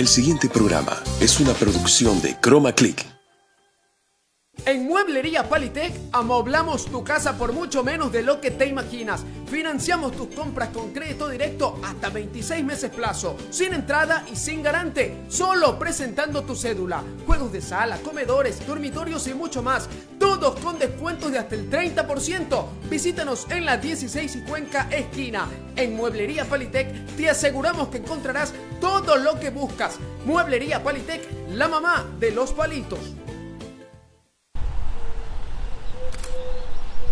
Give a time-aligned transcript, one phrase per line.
[0.00, 3.19] El siguiente programa es una producción de Chroma Click.
[5.30, 9.24] Mueblería Palitec amoblamos tu casa por mucho menos de lo que te imaginas.
[9.46, 15.22] Financiamos tus compras con crédito directo hasta 26 meses plazo, sin entrada y sin garante,
[15.28, 17.04] solo presentando tu cédula.
[17.26, 19.88] Juegos de sala, comedores, dormitorios y mucho más,
[20.18, 22.64] todos con descuentos de hasta el 30%.
[22.90, 25.46] Visítanos en la 16 y Cuenca esquina.
[25.76, 29.96] En Mueblería Palitec te aseguramos que encontrarás todo lo que buscas.
[30.24, 32.98] Mueblería Palitec, la mamá de los palitos.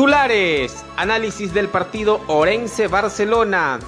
[0.00, 0.82] Titulares.
[0.96, 3.80] Análisis del partido Orense-Barcelona.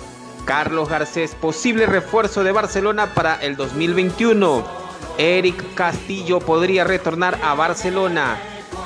[0.45, 4.63] Carlos Garcés, posible refuerzo de Barcelona para el 2021.
[5.17, 8.37] Eric Castillo podría retornar a Barcelona.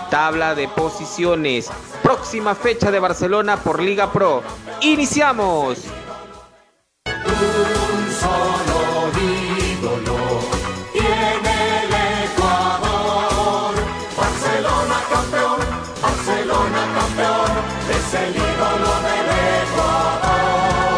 [0.09, 1.69] Tabla de posiciones.
[2.01, 4.45] Próxima fecha de Barcelona por Liga Pro.
[4.83, 5.79] Iniciamos.
[7.07, 10.16] Un solo ídolo
[16.57, 17.51] Barcelona campeón,
[17.91, 19.29] es el ídolo del
[19.63, 20.96] Ecuador.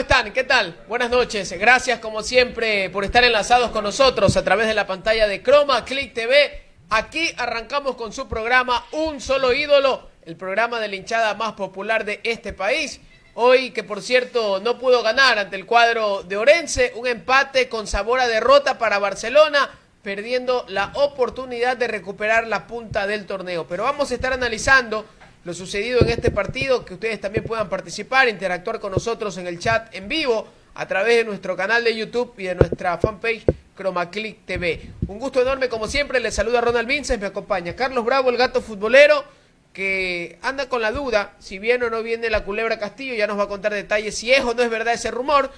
[0.00, 0.32] Están?
[0.32, 0.82] ¿Qué tal?
[0.88, 1.52] Buenas noches.
[1.58, 5.84] Gracias como siempre por estar enlazados con nosotros a través de la pantalla de Chroma
[5.84, 6.62] Click TV.
[6.88, 12.06] Aquí arrancamos con su programa Un Solo Ídolo, el programa de la hinchada más popular
[12.06, 12.98] de este país.
[13.34, 17.86] Hoy que por cierto no pudo ganar ante el cuadro de Orense, un empate con
[17.86, 19.68] sabor a derrota para Barcelona,
[20.02, 23.66] perdiendo la oportunidad de recuperar la punta del torneo.
[23.68, 25.04] Pero vamos a estar analizando
[25.44, 29.58] lo sucedido en este partido, que ustedes también puedan participar, interactuar con nosotros en el
[29.58, 33.44] chat en vivo a través de nuestro canal de YouTube y de nuestra fanpage
[33.76, 34.90] ChromaClick TV.
[35.06, 38.60] Un gusto enorme, como siempre, les saluda Ronald Vinces, me acompaña Carlos Bravo, el gato
[38.60, 39.24] futbolero,
[39.72, 43.38] que anda con la duda si viene o no viene la culebra Castillo, ya nos
[43.38, 45.50] va a contar detalles si es o no es verdad ese rumor,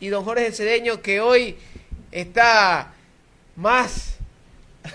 [0.00, 1.56] y don Jorge Cedeño, que hoy
[2.10, 2.92] está
[3.56, 4.15] más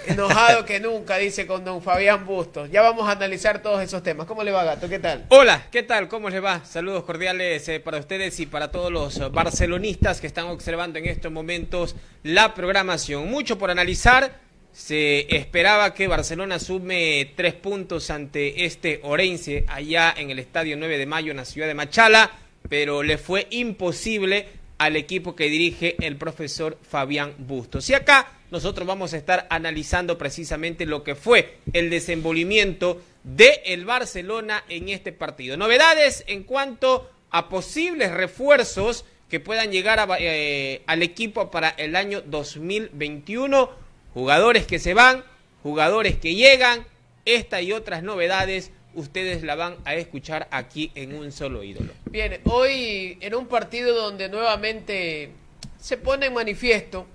[0.08, 2.70] enojado que nunca, dice con don Fabián Bustos.
[2.72, 4.28] Ya vamos a analizar todos esos temas.
[4.28, 4.90] ¿Cómo le va, gato?
[4.90, 5.26] ¿Qué tal?
[5.30, 6.08] Hola, ¿qué tal?
[6.08, 6.64] ¿Cómo les va?
[6.66, 11.06] Saludos cordiales eh, para ustedes y para todos los eh, barcelonistas que están observando en
[11.06, 13.30] estos momentos la programación.
[13.30, 14.40] Mucho por analizar.
[14.72, 20.98] Se esperaba que Barcelona sume tres puntos ante este Orense allá en el Estadio 9
[20.98, 22.32] de Mayo en la ciudad de Machala,
[22.70, 24.48] pero le fue imposible
[24.82, 27.88] al equipo que dirige el profesor Fabián Bustos.
[27.92, 33.86] Y acá nosotros vamos a estar analizando precisamente lo que fue el desenvolvimiento de el
[33.86, 35.56] Barcelona en este partido.
[35.56, 42.22] Novedades en cuanto a posibles refuerzos que puedan llegar eh, al equipo para el año
[42.22, 43.70] 2021.
[44.16, 45.24] Jugadores que se van,
[45.62, 46.88] jugadores que llegan.
[47.26, 51.94] Esta y otras novedades ustedes la van a escuchar aquí en un solo ídolo.
[52.10, 55.32] Bien, hoy en un partido donde nuevamente
[55.80, 57.08] se pone en manifiesto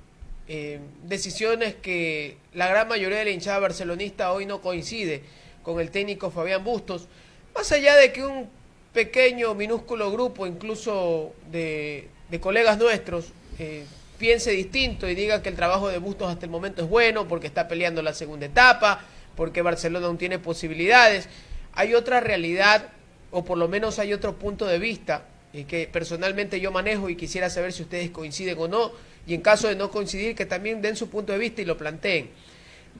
[0.48, 5.22] eh, decisiones que la gran mayoría de la hinchada barcelonista hoy no coincide
[5.62, 7.08] con el técnico Fabián Bustos,
[7.54, 8.48] más allá de que un
[8.92, 12.08] pequeño, minúsculo grupo, incluso de,
[12.40, 13.84] colegas nuestros, eh,
[14.18, 17.46] piense distinto y diga que el trabajo de Bustos hasta el momento es bueno porque
[17.46, 19.04] está peleando la segunda etapa,
[19.34, 21.28] porque Barcelona aún tiene posibilidades.
[21.76, 22.88] Hay otra realidad,
[23.30, 27.16] o por lo menos hay otro punto de vista eh, que personalmente yo manejo y
[27.16, 28.92] quisiera saber si ustedes coinciden o no,
[29.26, 31.76] y en caso de no coincidir, que también den su punto de vista y lo
[31.76, 32.30] planteen.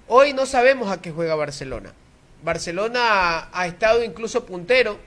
[0.08, 1.93] Hoy no sabemos a qué juega Barcelona.
[2.43, 4.99] Barcelona ha estado incluso puntero,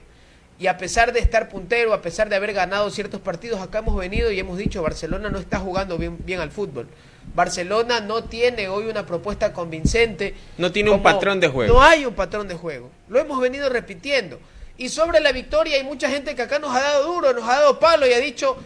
[0.58, 3.96] y a pesar de estar puntero, a pesar de haber ganado ciertos partidos, acá hemos
[3.96, 6.86] venido y hemos dicho, Barcelona no está jugando bien, bien al fútbol.
[7.34, 10.34] Barcelona no tiene hoy una propuesta convincente.
[10.58, 11.74] No tiene un patrón de juego.
[11.74, 12.90] No hay un patrón de juego.
[13.08, 14.40] Lo hemos venido repitiendo.
[14.76, 17.60] Y sobre la victoria hay mucha gente que acá nos ha dado duro, nos ha
[17.60, 18.56] dado palo y ha dicho,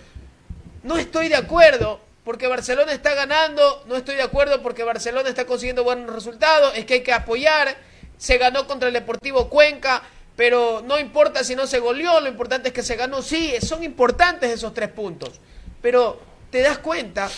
[0.83, 5.45] no estoy de acuerdo porque Barcelona está ganando, no estoy de acuerdo porque Barcelona está
[5.45, 7.77] consiguiendo buenos resultados, es que hay que apoyar,
[8.17, 10.03] se ganó contra el Deportivo Cuenca,
[10.37, 13.83] pero no importa si no se goleó, lo importante es que se ganó, sí, son
[13.83, 15.41] importantes esos tres puntos,
[15.83, 16.21] pero
[16.51, 17.29] te das cuenta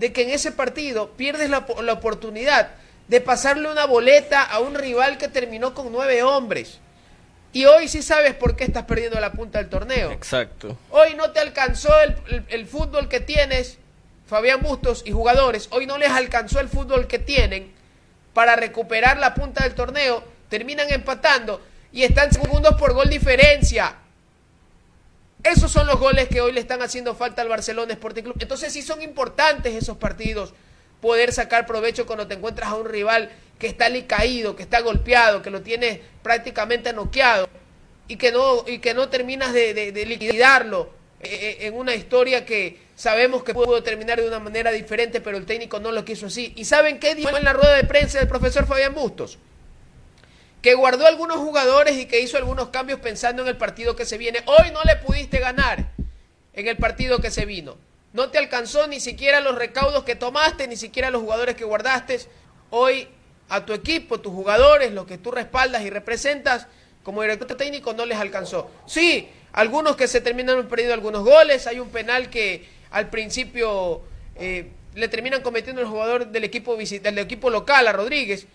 [0.00, 2.70] de que en ese partido pierdes la, la oportunidad
[3.06, 6.78] de pasarle una boleta a un rival que terminó con nueve hombres.
[7.52, 10.10] Y hoy sí sabes por qué estás perdiendo la punta del torneo.
[10.10, 10.78] Exacto.
[10.90, 13.76] Hoy no te alcanzó el, el- el fútbol que tienes,
[14.26, 15.68] Fabián Bustos y jugadores.
[15.70, 17.72] Hoy no les alcanzó el fútbol que tienen
[18.32, 20.22] para recuperar la punta del torneo.
[20.48, 21.60] Terminan empatando
[21.92, 23.96] y están segundos por gol diferencia.
[25.42, 28.36] Esos son los goles que hoy le están haciendo falta al Barcelona Sporting Club.
[28.40, 30.52] Entonces sí son importantes esos partidos.
[31.00, 35.40] Poder sacar provecho cuando te encuentras a un rival que está caído, que está golpeado,
[35.40, 37.48] que lo tienes prácticamente noqueado
[38.06, 40.90] y que no, y que no terminas de, de- liquidarlo
[41.22, 41.28] eh,
[41.60, 45.46] eh, en una historia que sabemos que pudo terminar de una manera diferente, pero el
[45.46, 46.52] técnico no lo quiso así.
[46.56, 49.38] ¿Y saben qué dijo en la rueda de prensa el profesor Fabián Bustos?
[50.62, 54.18] Que guardó algunos jugadores y que hizo algunos cambios pensando en el partido que se
[54.18, 54.42] viene.
[54.46, 55.90] Hoy no le pudiste ganar
[56.52, 57.76] en el partido que se vino.
[58.12, 62.20] No te alcanzó ni siquiera los recaudos que tomaste, ni siquiera los jugadores que guardaste.
[62.70, 63.08] Hoy
[63.48, 66.66] a tu equipo, tus jugadores, los que tú respaldas y representas
[67.02, 68.70] como director técnico no les alcanzó.
[68.86, 74.02] Sí, algunos que se terminaron perdiendo algunos goles, hay un penal que al principio
[74.36, 78.46] eh, le terminan cometiendo el jugador del equipo, del equipo local a Rodríguez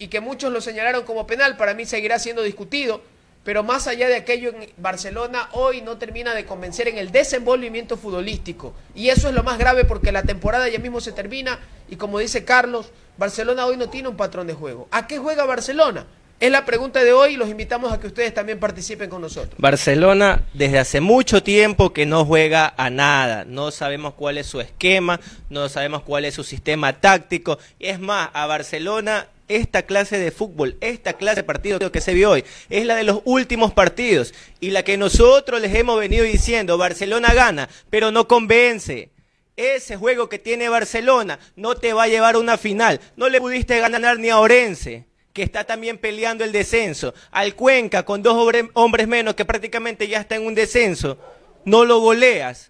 [0.00, 3.02] y que muchos lo señalaron como penal, para mí seguirá siendo discutido,
[3.44, 7.98] pero más allá de aquello, en Barcelona hoy no termina de convencer en el desenvolvimiento
[7.98, 8.74] futbolístico.
[8.94, 11.60] Y eso es lo más grave porque la temporada ya mismo se termina
[11.90, 14.88] y como dice Carlos, Barcelona hoy no tiene un patrón de juego.
[14.90, 16.06] ¿A qué juega Barcelona?
[16.40, 19.54] Es la pregunta de hoy y los invitamos a que ustedes también participen con nosotros.
[19.58, 24.62] Barcelona desde hace mucho tiempo que no juega a nada, no sabemos cuál es su
[24.62, 25.20] esquema,
[25.50, 30.76] no sabemos cuál es su sistema táctico, es más, a Barcelona esta clase de fútbol,
[30.80, 34.70] esta clase de partido que se vio hoy, es la de los últimos partidos y
[34.70, 39.10] la que nosotros les hemos venido diciendo, Barcelona gana, pero no convence.
[39.56, 42.98] Ese juego que tiene Barcelona no te va a llevar a una final.
[43.16, 45.04] No le pudiste ganar ni a Orense,
[45.34, 47.12] que está también peleando el descenso.
[47.30, 51.18] Al Cuenca, con dos hombre- hombres menos, que prácticamente ya está en un descenso.
[51.66, 52.69] No lo goleas.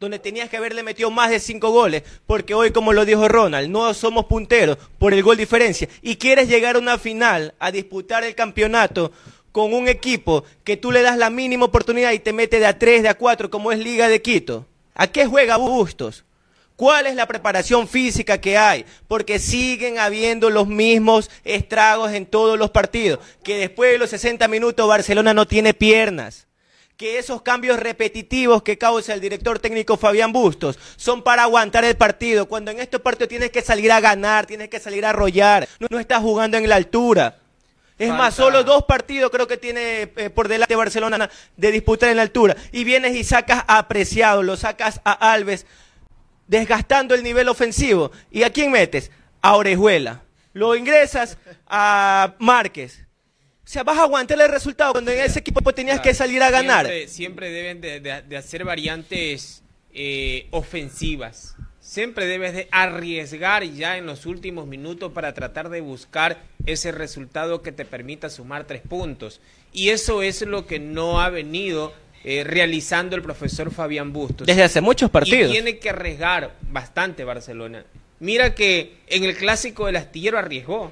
[0.00, 2.02] Donde tenías que haberle metido más de cinco goles.
[2.26, 5.88] Porque hoy, como lo dijo Ronald, no somos punteros por el gol diferencia.
[6.02, 9.12] Y quieres llegar a una final, a disputar el campeonato
[9.52, 12.78] con un equipo que tú le das la mínima oportunidad y te mete de a
[12.78, 14.66] tres, de a cuatro, como es Liga de Quito.
[14.94, 16.24] ¿A qué juega Bustos?
[16.78, 18.84] ¿Cuál es la preparación física que hay?
[19.08, 23.18] Porque siguen habiendo los mismos estragos en todos los partidos.
[23.42, 26.47] Que después de los 60 minutos Barcelona no tiene piernas.
[26.98, 31.96] Que esos cambios repetitivos que causa el director técnico Fabián Bustos son para aguantar el
[31.96, 32.46] partido.
[32.48, 35.68] Cuando en estos partidos tienes que salir a ganar, tienes que salir a arrollar.
[35.78, 37.38] No, no estás jugando en la altura.
[37.98, 42.16] Es más, solo dos partidos creo que tiene eh, por delante Barcelona de disputar en
[42.16, 42.56] la altura.
[42.72, 45.66] Y vienes y sacas a Apreciado, lo sacas a Alves,
[46.48, 48.10] desgastando el nivel ofensivo.
[48.28, 49.12] ¿Y a quién metes?
[49.40, 50.22] A Orejuela.
[50.52, 51.38] Lo ingresas
[51.68, 53.07] a Márquez.
[53.68, 56.50] O sea, vas a aguantar el resultado cuando en ese equipo tenías que salir a
[56.50, 56.86] ganar.
[56.86, 61.54] Siempre, siempre deben de, de- de hacer variantes eh, ofensivas.
[61.78, 67.60] Siempre debes de arriesgar ya en los últimos minutos para tratar de buscar ese resultado
[67.60, 69.42] que te permita sumar tres puntos.
[69.70, 71.92] Y eso es lo que no ha venido
[72.24, 74.46] eh, realizando el profesor Fabián Bustos.
[74.46, 75.50] Desde hace muchos partidos.
[75.50, 77.84] Y tiene que arriesgar bastante Barcelona.
[78.18, 80.90] Mira que en el clásico del astillero arriesgó.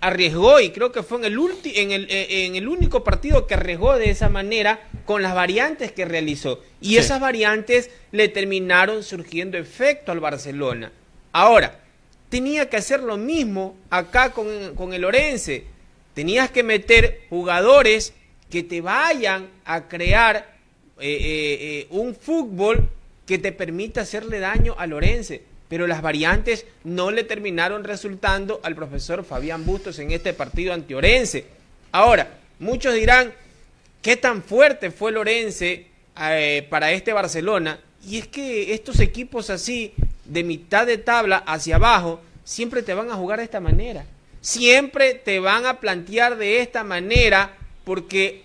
[0.00, 3.46] Arriesgó y creo que fue en el, ulti- en, el, eh, en el único partido
[3.48, 6.62] que arriesgó de esa manera con las variantes que realizó.
[6.80, 6.96] Y Sí.
[6.98, 10.92] esas variantes le terminaron surgiendo efecto al Barcelona.
[11.32, 11.80] Ahora,
[12.28, 15.64] tenía que hacer lo mismo acá con, con el Orense.
[16.14, 18.12] Tenías que meter jugadores
[18.50, 20.56] que te vayan a crear
[21.00, 22.88] eh, eh, eh, un fútbol
[23.26, 25.42] que te permita hacerle daño al Orense.
[25.68, 30.94] Pero las variantes no le terminaron resultando al profesor Fabián Bustos en este partido ante
[30.94, 31.46] Orense.
[31.92, 33.32] Ahora, muchos dirán,
[34.02, 35.86] ¿qué tan fuerte fue el Orense
[36.20, 37.80] eh, para este Barcelona?
[38.06, 39.92] Y es que estos equipos así,
[40.24, 44.06] de mitad de tabla hacia abajo, siempre te van a jugar de esta manera.
[44.40, 48.44] Siempre te van a plantear de esta manera porque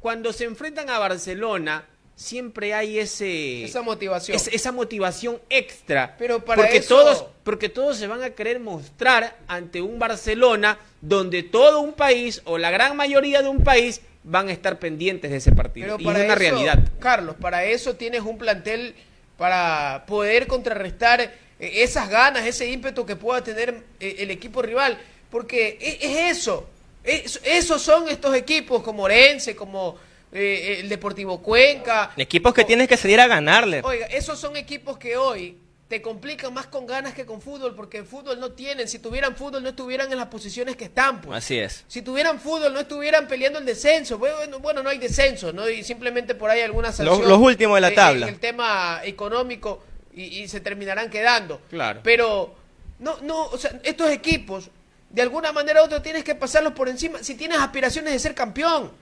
[0.00, 1.84] cuando se enfrentan a Barcelona,
[2.18, 4.34] siempre hay ese Esa motivación.
[4.36, 6.16] es- esa motivación extra.
[6.18, 10.78] Pero para porque eso- todos porque todos se van a querer mostrar ante un Barcelona
[11.00, 15.30] donde todo un país o la gran mayoría de un país van a estar pendientes
[15.30, 15.86] de ese partido.
[15.96, 16.88] Pero y para es una eso, realidad.
[16.98, 18.94] Carlos, para eso tienes un plantel
[19.36, 24.98] para poder contrarrestar eh, esas ganas, ese ímpetu que pueda tener eh, el equipo rival.
[25.30, 26.68] Porque e- es eso.
[27.04, 29.96] Es- esos son estos equipos como Orense, como
[30.32, 32.12] eh, el Deportivo Cuenca.
[32.16, 33.80] Equipos que O- tienes que salir a ganarle.
[33.84, 35.58] Oiga, esos son equipos que hoy
[35.88, 38.86] te complican más con ganas que con fútbol, porque en fútbol no tienen.
[38.88, 41.22] Si tuvieran fútbol, no estuvieran en las posiciones que están.
[41.22, 41.38] Pues.
[41.38, 41.84] Así es.
[41.88, 44.18] Si tuvieran fútbol, no estuvieran peleando el descenso.
[44.18, 45.66] Bueno, bueno no hay descenso, ¿no?
[45.68, 47.26] Y simplemente por ahí alguna sanción.
[47.26, 48.28] los últimos de la eh, tabla.
[48.28, 49.82] En el tema económico
[50.12, 51.62] y, y se terminarán quedando.
[51.70, 52.00] Claro.
[52.04, 52.54] Pero,
[52.98, 54.68] no, no, o sea, estos equipos,
[55.08, 57.22] de alguna manera u otra, tienes que pasarlos por encima.
[57.22, 58.92] Si tienes aspiraciones de ser campeón,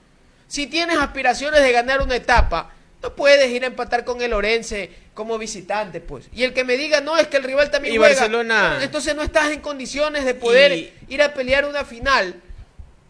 [0.49, 2.71] si tienes aspiraciones de ganar una etapa,
[3.03, 6.29] no puedes ir a empatar con el Orense como visitante, pues.
[6.35, 8.15] Y el que me diga, no, es que el rival también Y juega.
[8.15, 12.41] Barcelona- Entonces no estás en condiciones de poder Y- ir a pelear una final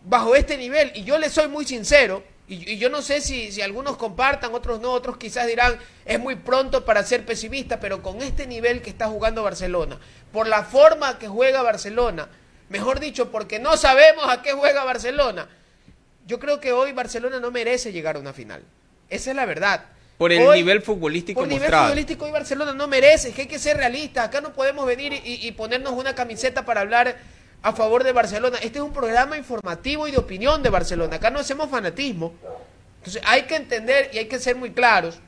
[0.05, 0.93] bajo este nivel.
[0.95, 4.55] Y yo le soy muy sincero, y, y yo no sé si, si algunos compartan,
[4.55, 8.83] otros no, otros quizás dirán, es muy pronto para ser pesimista, pero con este nivel
[8.83, 9.99] que está jugando Barcelona,
[10.33, 12.29] por la forma que juega Barcelona,
[12.69, 15.49] mejor dicho, porque no sabemos a qué juega Barcelona,
[16.27, 18.63] yo creo que hoy Barcelona no merece llegar a una final.
[19.09, 19.85] Esa es la verdad.
[20.19, 21.85] Por el Hoy- nivel futbolístico por nivel mostrado.
[21.85, 24.27] futbolístico hoy Barcelona no merece, es que hay que ser realistas.
[24.27, 27.17] Acá no podemos venir y, y ponernos una camiseta para hablar
[27.63, 28.57] a favor de Barcelona.
[28.63, 31.17] Este es un programa informativo y de opinión de Barcelona.
[31.17, 32.35] Acá no hacemos fanatismo.
[32.99, 35.21] Entonces hay que entender y hay que ser muy claros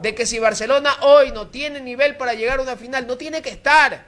[0.00, 3.42] de que si Barcelona hoy no tiene nivel para llegar a una final, no tiene
[3.42, 4.06] que estar.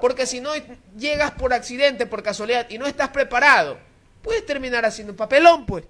[0.00, 0.50] Porque si no
[0.96, 3.78] llegas por accidente, por casualidad y no estás preparado,
[4.24, 5.84] puedes terminar haciendo un papelón, pues.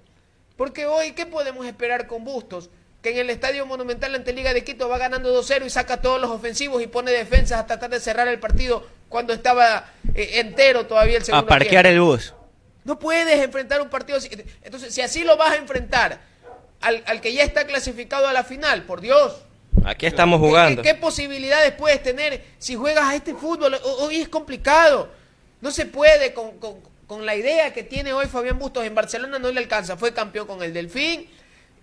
[0.55, 2.69] Porque hoy, ¿qué podemos esperar con Bustos?
[3.01, 6.21] Que en el Estadio Monumental ante Liga de Quito va ganando 2-0 y saca todos
[6.21, 10.85] los ofensivos y pone defensas a tratar de cerrar el partido cuando estaba eh, entero
[10.85, 12.03] todavía el A segundo parquear tiempo.
[12.13, 12.33] el bus.
[12.83, 14.29] No puedes enfrentar un partido así.
[14.63, 16.19] Entonces, si así lo vas a enfrentar
[16.81, 19.41] al, al que ya está clasificado a la final, por Dios.
[19.83, 20.81] Aquí estamos ¿qué- jugando.
[20.81, 23.77] ¿Qué, qué posibilidades puedes tener si juegas a este fútbol?
[23.99, 25.09] Hoy es complicado.
[25.61, 29.39] No se puede con, con- con la idea que tiene hoy Fabián Bustos en Barcelona,
[29.39, 29.97] no le alcanza.
[29.97, 31.29] Fue campeón con el Delfín,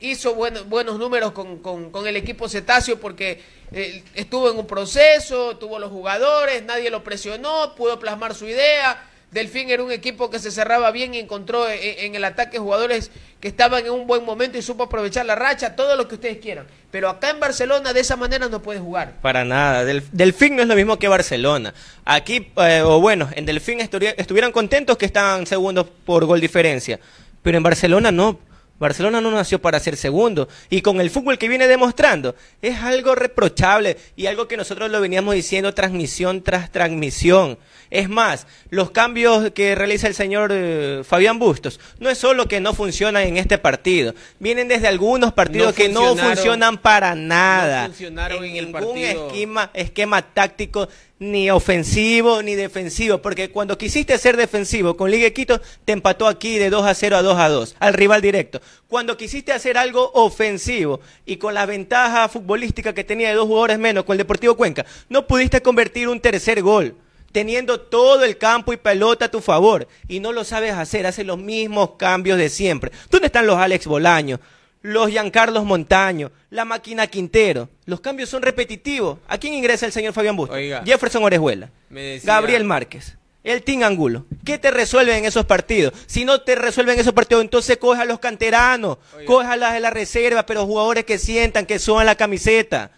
[0.00, 5.56] hizo buenos, números con, con- con el equipo cetáceo porque eh, estuvo en un proceso,
[5.58, 9.08] tuvo los jugadores, nadie lo presionó, pudo plasmar su idea.
[9.32, 13.10] Delfín era un equipo que se cerraba bien y encontró eh, en el ataque jugadores
[13.40, 16.36] que estaban en un buen momento y supo aprovechar la racha, todo lo que ustedes
[16.38, 16.66] quieran.
[16.90, 19.14] Pero acá en Barcelona de esa manera no puede jugar.
[19.22, 19.84] Para nada.
[19.84, 21.72] Del, Delfín no es lo mismo que Barcelona.
[22.04, 27.00] Aquí, eh, o bueno, en Delfín estuvi- estuvieran contentos que estaban segundos por gol diferencia.
[27.42, 28.38] Pero en Barcelona no.
[28.82, 30.48] Barcelona no nació para ser segundo.
[30.68, 35.00] Y con el fútbol que viene demostrando, es algo reprochable y algo que nosotros lo
[35.00, 37.58] veníamos diciendo transmisión tras transmisión.
[37.90, 42.58] Es más, los cambios que realiza el señor eh, Fabián Bustos no es solo que
[42.58, 47.82] no funcionan en este partido, vienen desde algunos partidos No que no funcionan para nada.
[47.82, 49.26] no funcionaron en el ningún partido.
[49.28, 50.88] esquema, esquema táctico
[51.22, 56.26] ni ofensivo ni defensivo, porque cuando quisiste ser defensivo con Liga de Quito te empató
[56.26, 58.60] aquí de 2 a 0 a 2 a 2 al rival directo.
[58.88, 63.78] Cuando quisiste hacer algo ofensivo y con la ventaja futbolística que tenía de dos jugadores
[63.78, 66.96] menos con el Deportivo Cuenca, no pudiste convertir un tercer gol
[67.30, 71.24] teniendo todo el campo y pelota a tu favor y no lo sabes hacer, haces
[71.24, 72.90] los mismos cambios de siempre.
[73.10, 74.40] ¿Dónde están los Alex Bolaño?
[74.82, 77.68] Los Giancarlos Montaño, la máquina Quintero.
[77.86, 79.18] Los cambios son repetitivos.
[79.28, 80.56] ¿A quién ingresa el señor Fabián Bustos?
[80.56, 80.82] Oiga.
[80.84, 81.70] Jefferson Orejuela.
[81.88, 83.16] Decía- Gabriel Márquez.
[83.44, 84.24] El Team Angulo.
[84.44, 85.92] ¿Qué te resuelven en esos partidos?
[86.06, 89.26] Si no te resuelven esos partidos, entonces coge a los canteranos, Oiga.
[89.26, 92.92] coge a las de la reserva, pero jugadores que sientan, que suban la camiseta.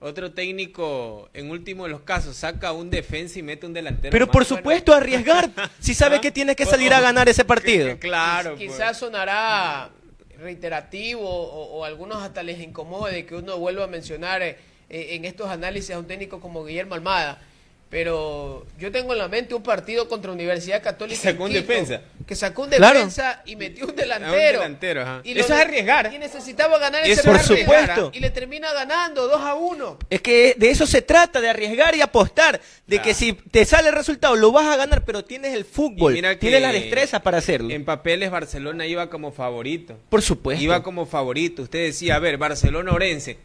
[0.00, 4.12] Otro técnico, en último de los casos, saca un defensa y mete un delantero.
[4.12, 5.50] Pero por Bueno, supuesto, arriesgar.
[5.80, 6.20] Si sabe ¿Ah?
[6.22, 7.98] que tiene que salir a ganar ese partido.
[7.98, 8.54] Claro.
[8.56, 8.70] pues.
[8.70, 9.90] Quizás sonará
[10.38, 14.56] reiterativo o, algunos hasta les incomode que uno vuelva a mencionar eh,
[14.88, 17.40] en estos análisis a un técnico como Guillermo Almada.
[17.90, 21.18] Pero yo tengo en la mente un partido contra Universidad Católica.
[21.20, 22.02] Que sacó un Quito, defensa.
[22.26, 22.98] Que sacó un Claro.
[22.98, 24.58] defensa y metió un A un delantero.
[24.60, 25.20] delantero, ajá.
[25.24, 26.12] Y lo Eso es arriesgar.
[26.12, 27.56] Y necesitaba ganar ese es Por partido.
[27.60, 28.10] supuesto.
[28.12, 29.98] Y le termina ganando 2 a 1.
[30.10, 32.60] Es que de eso se trata, de arriesgar y apostar.
[32.86, 33.04] De Claro.
[33.08, 36.12] que si te sale el resultado, lo vas a ganar, pero tienes el fútbol.
[36.38, 37.70] Tienes la destreza para hacerlo.
[37.70, 39.96] En papeles Barcelona iba como favorito.
[40.10, 40.62] Por supuesto.
[40.62, 41.62] Iba como favorito.
[41.62, 43.38] Usted decía, a ver, Barcelona-Orense.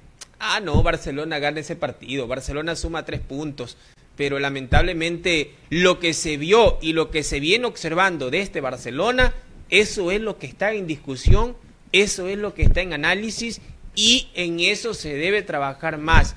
[0.46, 2.28] Ah, no, Barcelona gana ese partido.
[2.28, 3.78] Barcelona suma tres puntos.
[4.16, 9.34] Pero lamentablemente lo que se vio y lo que se viene observando de este Barcelona,
[9.70, 11.56] eso es lo que está en discusión,
[11.92, 13.62] eso es lo que está en análisis
[13.96, 16.36] Y en eso se debe trabajar más,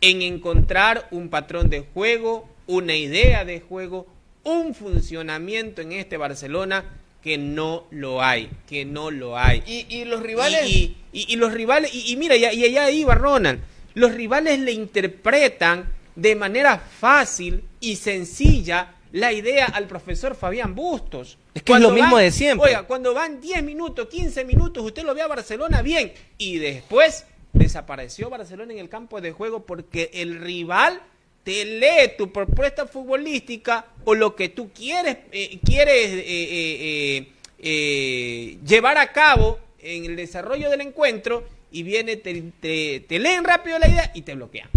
[0.00, 4.06] en encontrar un patrón de juego, una idea de juego,
[4.44, 6.84] un funcionamiento en este Barcelona
[7.24, 9.62] que no lo hay, que no lo hay.
[9.66, 10.68] Y, y los rivales...
[10.68, 13.58] Y, y- y los rivales, y, mira, y, y allá iba Ronald,
[13.94, 21.38] los rivales le interpretan de manera fácil y sencilla la idea al profesor Fabián Bustos.
[21.54, 22.68] Es que es lo mismo de siempre.
[22.70, 27.24] Oiga, cuando van 10 minutos, 15 minutos, usted lo ve a Barcelona bien y después
[27.52, 31.00] desapareció Barcelona en el campo de juego porque el rival
[31.44, 38.98] te lee tu propuesta futbolística o lo que tú quieres, eh, quieres eh, eh, llevar
[38.98, 43.88] a cabo en el desarrollo del encuentro y viene, te, te- te leen rápido la
[43.88, 44.68] idea y te bloquean.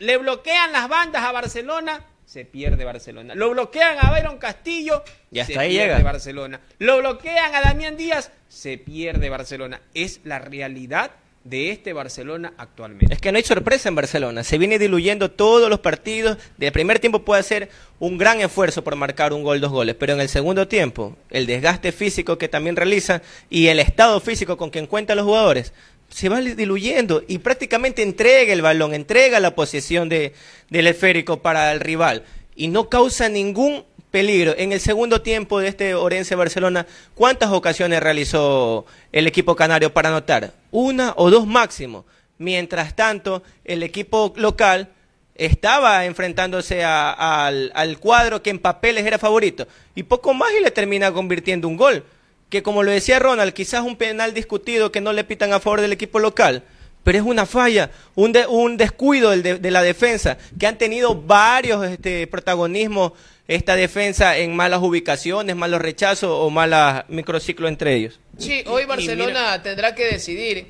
[0.00, 3.34] Le bloquean las bandas a Barcelona, se pierde Barcelona.
[3.34, 6.02] Lo bloquean a Byron Castillo, Y hasta se ahí pierde llega.
[6.02, 6.60] Barcelona.
[6.78, 9.82] Lo bloquean a Damián Díaz, se pierde Barcelona.
[9.92, 11.10] Es la realidad
[11.44, 13.12] de este Barcelona actualmente.
[13.14, 14.42] Es que no hay sorpresa en Barcelona.
[14.42, 16.38] Se viene diluyendo todos los partidos.
[16.56, 19.96] De primer tiempo puede hacer un gran esfuerzo por marcar un gol, dos goles.
[19.98, 24.56] Pero en el segundo tiempo, el desgaste físico que también realiza y el estado físico
[24.56, 25.72] con que encuentran los jugadores
[26.10, 30.34] se va diluyendo y prácticamente entrega el balón, entrega la posesión de,
[30.68, 32.24] del esférico para el rival
[32.54, 34.54] y no causa ningún peligro.
[34.58, 40.08] En el segundo tiempo de este Orense Barcelona, ¿cuántas ocasiones realizó el equipo canario para
[40.08, 40.52] anotar?
[40.72, 42.04] Una o dos máximo.
[42.38, 44.88] Mientras tanto, el equipo local
[45.36, 49.66] estaba enfrentándose a- al, al cuadro que en papeles era favorito.
[49.94, 52.04] Y poco más y le termina convirtiendo un gol.
[52.50, 55.80] Que como lo decía Ronald, quizás un penal discutido que no le pitan a favor
[55.80, 56.62] del equipo local.
[57.02, 60.76] Pero es una falla, un, de- un descuido del de, de la defensa, que han
[60.76, 63.12] tenido varios este, protagonismos
[63.48, 68.20] esta defensa en malas ubicaciones, malos rechazos o malas microciclos entre ellos.
[68.38, 70.66] Sí, hoy Barcelona tendrá que decidir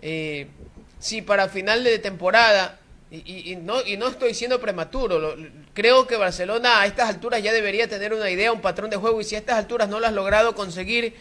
[0.00, 0.46] eh,
[0.98, 2.80] si para final de temporada,
[3.10, 5.36] y, y- y no, y no estoy siendo prematuro, lo-
[5.74, 9.20] creo que Barcelona a estas alturas ya debería tener una idea, un patrón de juego,
[9.20, 11.14] y si a estas alturas no lo has logrado conseguir,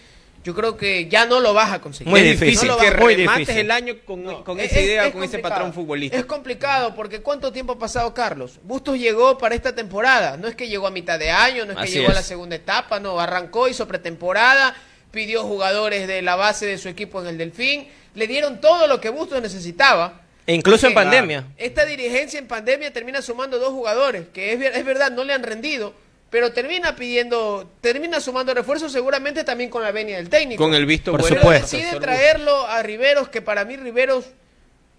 [0.44, 2.10] yo creo que ya no lo vas a conseguir.
[2.12, 3.62] Muy es difícil, No lo que vas a- muy remates difícil.
[3.62, 6.20] el año con, No, con es- esa es- idea, es con ese patrón futbolístico.
[6.20, 8.60] Es complicado porque ¿cuánto tiempo ha pasado Carlos?
[8.64, 11.78] Bustos llegó para esta temporada, no es que llegó a mitad de año, no es
[11.78, 14.76] que llegó a la segunda etapa, no, arrancó, hizo pretemporada,
[15.12, 19.00] pidió jugadores de la base de su equipo en el Delfín, le dieron todo lo
[19.02, 20.22] que Bustos necesitaba.
[20.48, 21.46] E incluso en pandemia.
[21.58, 25.42] Esta dirigencia en pandemia termina sumando dos jugadores, que es, es verdad, no le han
[25.44, 25.94] rendido,
[26.30, 30.64] pero termina pidiendo, termina sumando refuerzos seguramente también con la venia del técnico.
[30.64, 31.36] Con el visto Por bueno.
[31.36, 31.78] Pero supuesto.
[31.78, 34.26] decide traerlo a Riveros, que para mí Riveros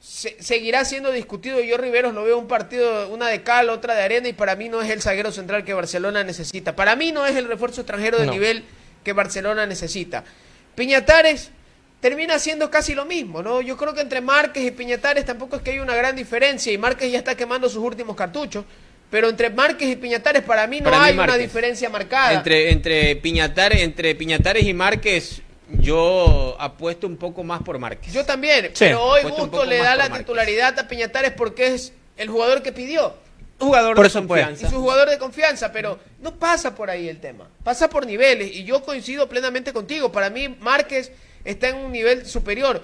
[0.00, 1.61] se- seguirá siendo discutido.
[1.61, 4.68] Yo Riveros lo veo un partido, una de cal, otra de arena, y para mí
[4.68, 6.74] no es el zaguero central que Barcelona necesita.
[6.74, 8.32] Para mí no es el refuerzo extranjero de No.
[8.32, 8.64] nivel
[9.04, 10.24] que Barcelona necesita.
[10.74, 11.50] Piñatares
[12.00, 13.61] termina siendo casi lo mismo, ¿no?
[13.61, 16.78] Yo creo que entre Márquez y Piñatares tampoco es que hay una gran diferencia, y
[16.78, 18.64] Márquez ya está quemando sus últimos cartuchos.
[19.11, 22.32] Pero entre Márquez y Piñatares para mí no Para mí hay una diferencia marcada.
[22.35, 28.12] Entre, entre, Piñatares, entre Piñatares y Márquez, yo apuesto un poco más por Márquez.
[28.12, 28.70] Yo también, Sí.
[28.87, 30.18] pero hoy poco le da la Márquez.
[30.18, 33.14] titularidad a Piñatares porque es el jugador que pidió
[33.59, 34.46] jugador Por de supuesto.
[34.48, 34.74] y confianza.
[34.74, 38.64] su jugador de confianza, pero no pasa por ahí el tema, pasa por niveles y
[38.64, 41.11] yo coincido plenamente contigo, para mí Márquez
[41.46, 42.82] está en un nivel superior.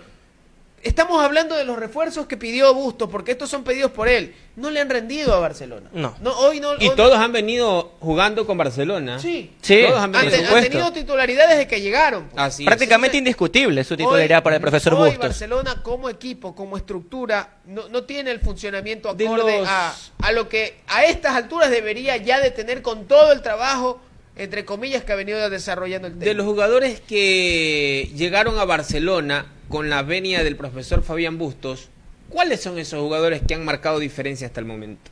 [0.83, 4.35] Estamos hablando de los refuerzos que pidió Busto, porque estos son pedidos por él.
[4.57, 5.89] No le han rendido a Barcelona.
[5.93, 6.13] No.
[6.39, 6.75] hoy no.
[6.81, 9.21] Y hoy- todos han venido jugando con Barcelona.
[9.21, 9.53] Sí.
[9.63, 10.61] Sí, Todos han venido.
[10.61, 12.25] tenido titularidad desde que llegaron.
[12.31, 12.43] pues.
[12.43, 12.67] Así es.
[12.67, 15.19] Prácticamente indiscutible su titularidad Hoy- para el profesor hoy Bustos.
[15.29, 20.33] Barcelona como equipo, como estructura, no, no tiene el funcionamiento De acorde los- a, a
[20.33, 24.01] lo que a estas alturas debería ya de tener con todo el trabajo,
[24.37, 26.39] entre comillas, que ha venido desarrollando el De técnico.
[26.39, 31.89] los jugadores que llegaron a Barcelona con la venia del profesor Fabián Bustos,
[32.29, 35.11] ¿cuáles son esos jugadores que han marcado diferencia hasta el momento?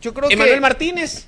[0.00, 1.26] Yo creo Emanuel que Martínez,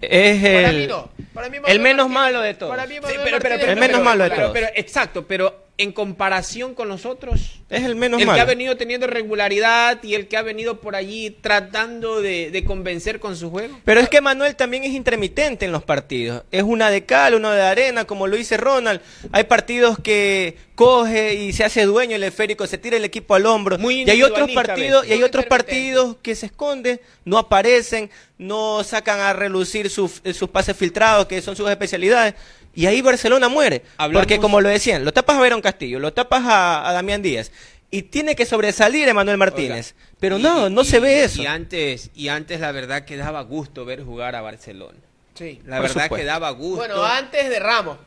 [0.00, 1.10] Es para el, mí no.
[1.32, 2.70] Para mí el menos Martínez- malo de todos.
[2.70, 4.52] Para mí Sí, Manuel pero, pero, Martínez pero, El menos pero- malo de pero- todos.
[4.54, 8.36] pero- exacto, pero en comparación con los otros, es el menos el malo.
[8.36, 12.64] que ha venido teniendo regularidad y el que ha venido por allí tratando de, de
[12.64, 13.80] convencer con su juego.
[13.84, 16.44] Pero es que Manuel también es intermitente en los partidos.
[16.52, 19.00] Es una de cal, uno de arena, como lo dice Ronald.
[19.32, 23.46] Hay partidos que coge y se hace dueño el esférico, se tira el equipo al
[23.46, 23.78] hombro.
[23.78, 28.84] Muy y hay otros partidos, y hay otros partidos que se esconden, no aparecen, no
[28.84, 32.34] sacan a relucir sus, sus pases filtrados, que son sus especialidades.
[32.74, 33.82] Y ahí Barcelona muere.
[33.98, 37.22] Hablamos- Porque como lo decían, lo tapas a Verón Castillo, lo tapas a, a Damián
[37.22, 37.50] Díaz.
[37.90, 39.94] Y tiene que sobresalir Emanuel Martínez.
[40.18, 41.42] Pero Y- no, no y- se ve eso.
[41.42, 44.98] Y antes, y antes la verdad que daba gusto ver jugar a Barcelona.
[45.34, 45.60] Sí.
[45.66, 46.14] La verdad supuesto.
[46.16, 46.76] que daba gusto.
[46.76, 47.98] Bueno, antes de Ramos.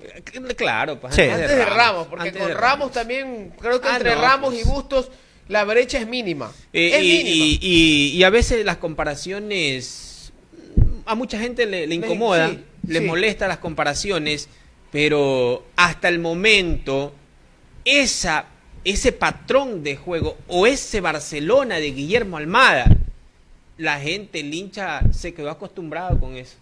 [0.56, 1.22] Claro, pues Sí.
[1.24, 4.54] Antes de Ramos, porque antes con de Ramos también, creo que Ah, entre no, Ramos
[4.54, 4.66] pues.
[4.66, 5.12] y Bustos
[5.50, 6.52] la brecha es mínima.
[6.74, 7.46] Eh, es y, mínima.
[7.46, 10.32] y- y- y a veces las comparaciones
[11.06, 13.08] a mucha gente le, le incomoda, sí, les sí.
[13.08, 14.50] molesta las comparaciones,
[14.92, 17.14] pero hasta el momento
[17.86, 18.48] esa
[18.84, 22.86] ese patrón de juego o ese Barcelona de Guillermo Almada,
[23.78, 26.56] la gente, el hincha se quedó acostumbrado con eso.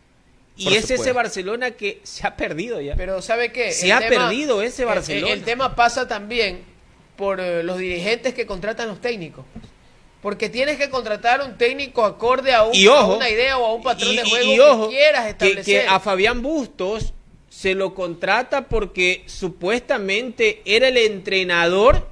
[0.58, 1.12] Y Por es ese.
[1.12, 2.96] Barcelona que se ha perdido ya.
[2.96, 3.72] Pero ¿sabe qué?
[3.72, 5.34] Se El ha perdido ese el- Barcelona.
[5.34, 6.62] El, tema pasa también
[7.16, 9.46] por eh, los dirigentes que contratan los técnicos.
[10.26, 13.74] Porque tienes que contratar un técnico acorde a, un- y a una idea o a
[13.76, 15.84] un patrón y- de juego y ojo, que quieras establecer.
[15.84, 17.14] que a Fabián Bustos
[17.48, 22.08] se lo contrata porque supuestamente era el entrenador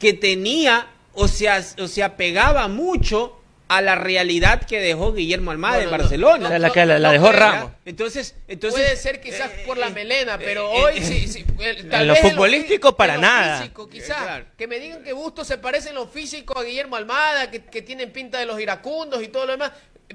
[0.00, 1.48] que tenía o se,
[1.80, 3.38] o se apegaba mucho
[3.76, 6.46] a la realidad que dejó Guillermo Almada Bueno, en no, Barcelona.
[6.46, 7.70] O sea, la que la- la dejó Ramos.
[7.84, 11.28] Entonces, entonces Puede ser quizás eh, por la eh, melena, pero eh, hoy eh, sí,
[11.28, 11.44] sí,
[11.90, 13.58] tal En lo vez futbolístico, fí- para en lo nada.
[13.58, 14.44] físico, quizás, Claro.
[14.58, 17.82] que me digan que Bustos se parece en lo físico a Guillermo Almada, que, que
[17.82, 19.72] tienen pinta de los iracundos y todo lo demás.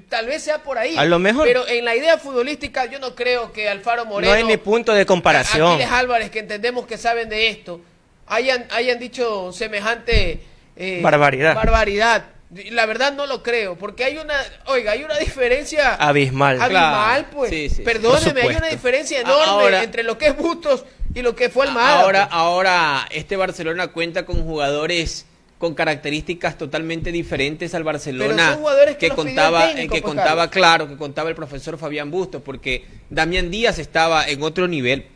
[0.08, 0.96] Tal vez sea por ahí.
[0.96, 1.44] A lo mejor.
[1.44, 4.32] Pero en la idea futbolística yo no creo que Alfaro Moreno...
[4.32, 5.72] No hay ni punto de comparación.
[5.72, 7.80] Aquiles Álvarez, que entendemos que saben de esto,
[8.28, 10.40] hayan, hayan dicho semejante...
[10.76, 11.56] eh, Barbaridad.
[11.56, 12.24] Barbaridad.
[12.70, 14.34] La verdad no lo creo, porque hay una,
[14.66, 16.60] oiga, hay una diferencia Abismal.
[16.60, 17.26] abismal, Claro.
[17.32, 17.50] pues.
[17.50, 17.82] Sí, sí.
[17.82, 20.84] Perdóneme, hay una diferencia enorme Ahora- entre lo que es Bustos
[21.14, 22.00] y lo que fue Almada.
[22.00, 22.34] Ahora, pues.
[22.38, 25.26] ahora este Barcelona cuenta con jugadores
[25.58, 30.14] con características totalmente diferentes al Barcelona Pero son jugadores que contaba técnico, eh, que pues,
[30.14, 30.50] contaba Carlos.
[30.52, 35.06] claro que contaba el profesor Fabián Bustos porque Damián Díaz estaba en otro nivel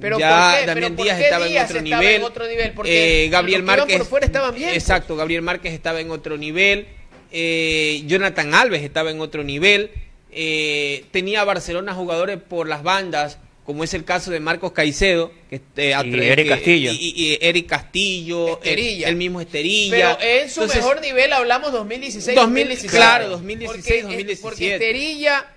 [0.00, 0.28] Pero ya.
[0.66, 2.72] Damián ¿Pero por Díaz estaba en otro estaba nivel en otro nivel?
[2.72, 4.82] Porque Eh, Gabriel los que iban Márquez por fuera estaban bien, pues.
[4.82, 6.86] exacto Gabriel Márquez estaba en otro nivel
[7.32, 9.90] eh, Jonathan Alves estaba en otro nivel
[10.30, 15.56] eh, tenía Barcelona jugadores por las bandas como es el caso de Marcos Caicedo que,
[15.76, 16.92] eh, Eric que- Castillo.
[16.92, 19.08] y, y Eric Castillo el, Esterilla.
[19.08, 22.96] el mismo Esterilla Pero en su Entonces, mejor nivel hablamos 2016, 2000, 2017.
[22.96, 24.42] claro, 2016, Porque, eh, 2017.
[24.42, 25.52] Porque Esterilla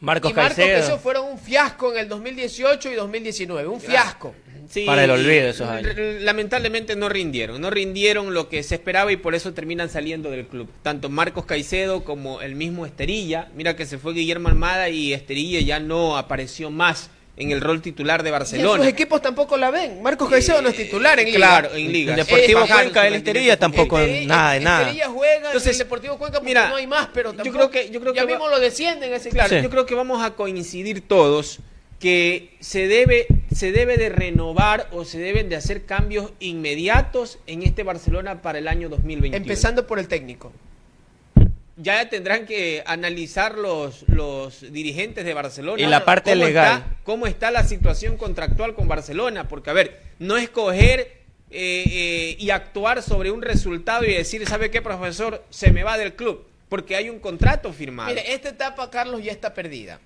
[0.00, 0.78] Marcos y Marcos Caicedo.
[0.78, 3.68] Caicedo fueron un fiasco en el 2018 y 2019.
[3.68, 4.34] Un fiasco.
[4.68, 5.94] Sí, Para el olvido esos años.
[6.20, 10.46] Lamentablemente no rindieron, no rindieron lo que se esperaba y por eso terminan saliendo del
[10.46, 10.68] club.
[10.82, 13.48] Tanto Marcos Caicedo como el mismo Esterilla.
[13.54, 17.80] Mira que se fue Guillermo Almada y Esterilla ya no apareció más en el rol
[17.80, 18.82] titular de Y Barcelona.
[18.82, 20.02] esos equipos tampoco la ven.
[20.02, 21.36] Marcos Caicedo no es titular en Liga.
[21.38, 22.14] Claro, en Liga.
[22.14, 24.80] El Deportivo Eh, Cuenca, el Esterilla tampoco nada de nada.
[24.82, 27.56] Esterilla juega Entonces, en el Deportivo Cuenca porque mira, no hay más, pero yo tampoco,
[27.56, 29.62] creo que- yo creo ya que mismo va- lo descienden ese Claro, Sí.
[29.62, 31.60] yo creo que vamos a coincidir todos
[32.00, 37.62] que se debe, se debe de renovar o se deben de hacer cambios inmediatos en
[37.62, 39.36] este Barcelona para el año 2021.
[39.36, 40.52] Empezando por el técnico.
[41.80, 45.80] Ya tendrán que analizar los, los dirigentes de Barcelona.
[45.82, 46.78] Y la parte cómo legal.
[46.78, 49.48] está- cómo está la situación contractual con Barcelona.
[49.48, 51.00] Porque, a ver, no escoger
[51.50, 55.44] eh, eh, y actuar sobre un resultado y decir, ¿sabe qué, profesor?
[55.50, 56.44] Se me va del club.
[56.68, 58.10] Porque hay un contrato firmado.
[58.10, 60.00] Mire, esta etapa, Carlos, ya está perdida.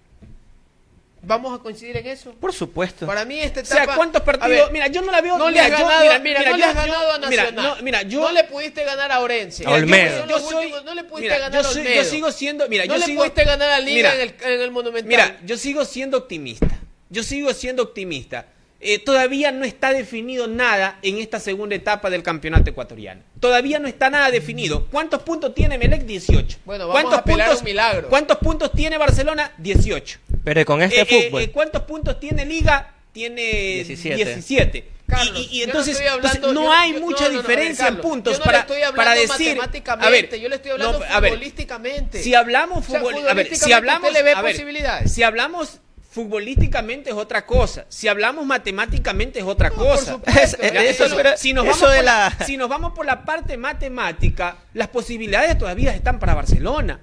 [1.25, 2.33] ¿Vamos a coincidir en eso?
[2.35, 3.07] Por supuesto.
[3.07, 3.85] Para mí esta o etapa...
[3.85, 4.51] sea, ¿cuántos a partidos?
[4.51, 5.39] ver, mira, yo no la veo.
[5.39, 7.19] no le mira, has yo- ganado, mira, mira, mira, no le yo- has ganado a
[7.29, 7.77] mira, Nacional.
[7.79, 9.65] no, mira, yo, No le pudiste ganar a Orense.
[9.65, 10.19] A Olmedo.
[10.21, 11.95] Yo los soy, últimos- no le pudiste mira, ganar yo, a Olmedo.
[11.95, 14.53] yo sigo siendo, mira, no yo le sigo, pudiste ganar a Liga mira, en, el,
[14.53, 15.09] en el Monumental.
[15.09, 16.67] Mira, yo sigo siendo optimista.
[17.09, 18.47] Yo sigo siendo optimista.
[18.85, 23.23] Eh, todavía no está definido nada en esta segunda etapa del campeonato ecuatoriano.
[23.39, 24.87] Todavía no está nada definido.
[24.91, 26.03] ¿Cuántos puntos tiene Melec?
[26.03, 26.59] 18.
[26.65, 28.09] Bueno, vamos ¿Cuántos a puntos, un milagro.
[28.09, 29.53] ¿Cuántos puntos tiene Barcelona?
[29.59, 30.19] 18.
[30.45, 31.43] Pero con este Eh, eh, fútbol.
[31.43, 32.95] eh, ¿Cuántos puntos tiene Liga?
[33.13, 33.43] Tiene
[33.85, 34.17] 17.
[34.25, 34.89] 17.
[35.07, 37.29] Carlos, y, y yo no entonces, estoy hablando- entonces no yo- hay yo- mucha no,
[37.29, 39.29] no, no, diferencia Carlos, en puntos yo no le para, estoy hablando para decir.
[39.57, 42.23] matemáticamente, A ver, yo le estoy hablando no, a ver, futbolísticamente.
[42.23, 44.53] si hablamos O sea, fútbol, a ver, si futbolísticamente hablamos, usted le ve a ver,
[44.55, 45.13] posibilidades.
[45.13, 47.85] si hablamos futbolísticamente es otra cosa.
[47.91, 50.13] Si hablamos matemáticamente es otra cosa.
[50.13, 50.63] supuesto.
[50.63, 52.93] Es- Ya, eso- eso- pero- si nos eso vamos de por la- si nos vamos
[52.95, 57.01] por la parte matemática, las posibilidades todavía están para Barcelona.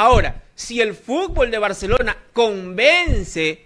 [0.00, 3.64] Ahora, si el fútbol de Barcelona convence,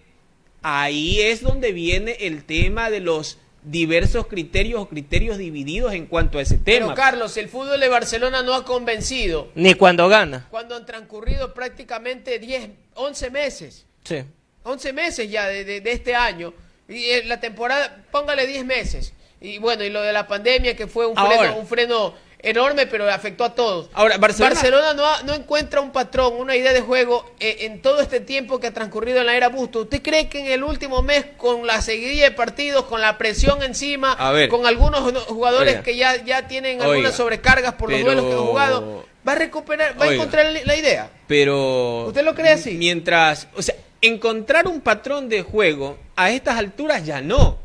[0.62, 6.38] ahí es donde viene el tema de los diversos criterios o criterios divididos en cuanto
[6.38, 6.86] a ese tema.
[6.86, 10.46] Pero Carlos, el fútbol de Barcelona no ha convencido Ni cuando gana.
[10.50, 13.84] cuando han transcurrido prácticamente 10, 11 meses.
[14.02, 14.24] Sí.
[14.64, 16.54] 11 meses ya de, de- de este año.
[16.88, 19.12] Y eh, la temporada, póngale 10 meses.
[19.40, 21.36] Y bueno, y lo de la pandemia que fue un Ahora.
[21.38, 23.88] freno, un freno enorme, pero afectó a todos.
[23.92, 28.00] Ahora, Barcelona- no, ha- no encuentra un patrón, una idea de juego eh, en todo
[28.00, 29.80] este tiempo que ha transcurrido en la era Busto.
[29.82, 33.62] ¿Usted cree que en el último mes, con la seguidilla de partidos, con la presión
[33.62, 34.48] encima, A ver.
[34.48, 35.82] con algunos no- jugadores Oiga.
[35.84, 36.90] que ya, ya tienen Oiga.
[36.90, 40.46] algunas sobrecargas por Pero- los duelos que han jugado, va a recuperar, va a encontrar
[40.64, 41.10] la idea?
[41.28, 42.72] Pero ¿Usted lo cree así?
[42.72, 47.58] Mientras, o sea, encontrar un patrón de juego a estas alturas ya no.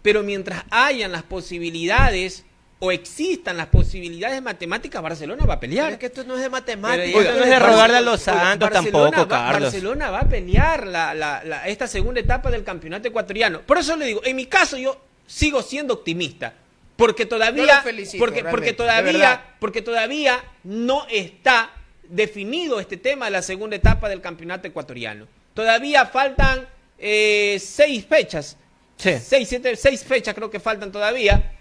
[0.00, 2.44] Pero mientras hayan las posibilidades
[2.80, 5.92] o existan las posibilidades matemáticas, Barcelona va a Pero pelear.
[5.92, 7.06] es que esto no es de Pero matemáticas.
[7.08, 9.72] esto no es de Barcelona- rogarle a los santos Barcelona tampoco, va- Carlos.
[9.72, 13.60] Barcelona va a pelear la, la- la- esta segunda etapa del campeonato ecuatoriano.
[13.62, 16.52] Por eso le digo, en mi caso yo sigo siendo optimista.
[16.96, 21.70] Porque todavía, felicito, porque, todavía, porque todavía no está
[22.08, 25.26] definido este tema de la segunda etapa del campeonato ecuatoriano.
[25.54, 28.56] Todavía faltan eh, seis fechas.
[28.96, 29.12] Sí.
[29.18, 31.53] Seis, siete, seis fechas creo que faltan todavía.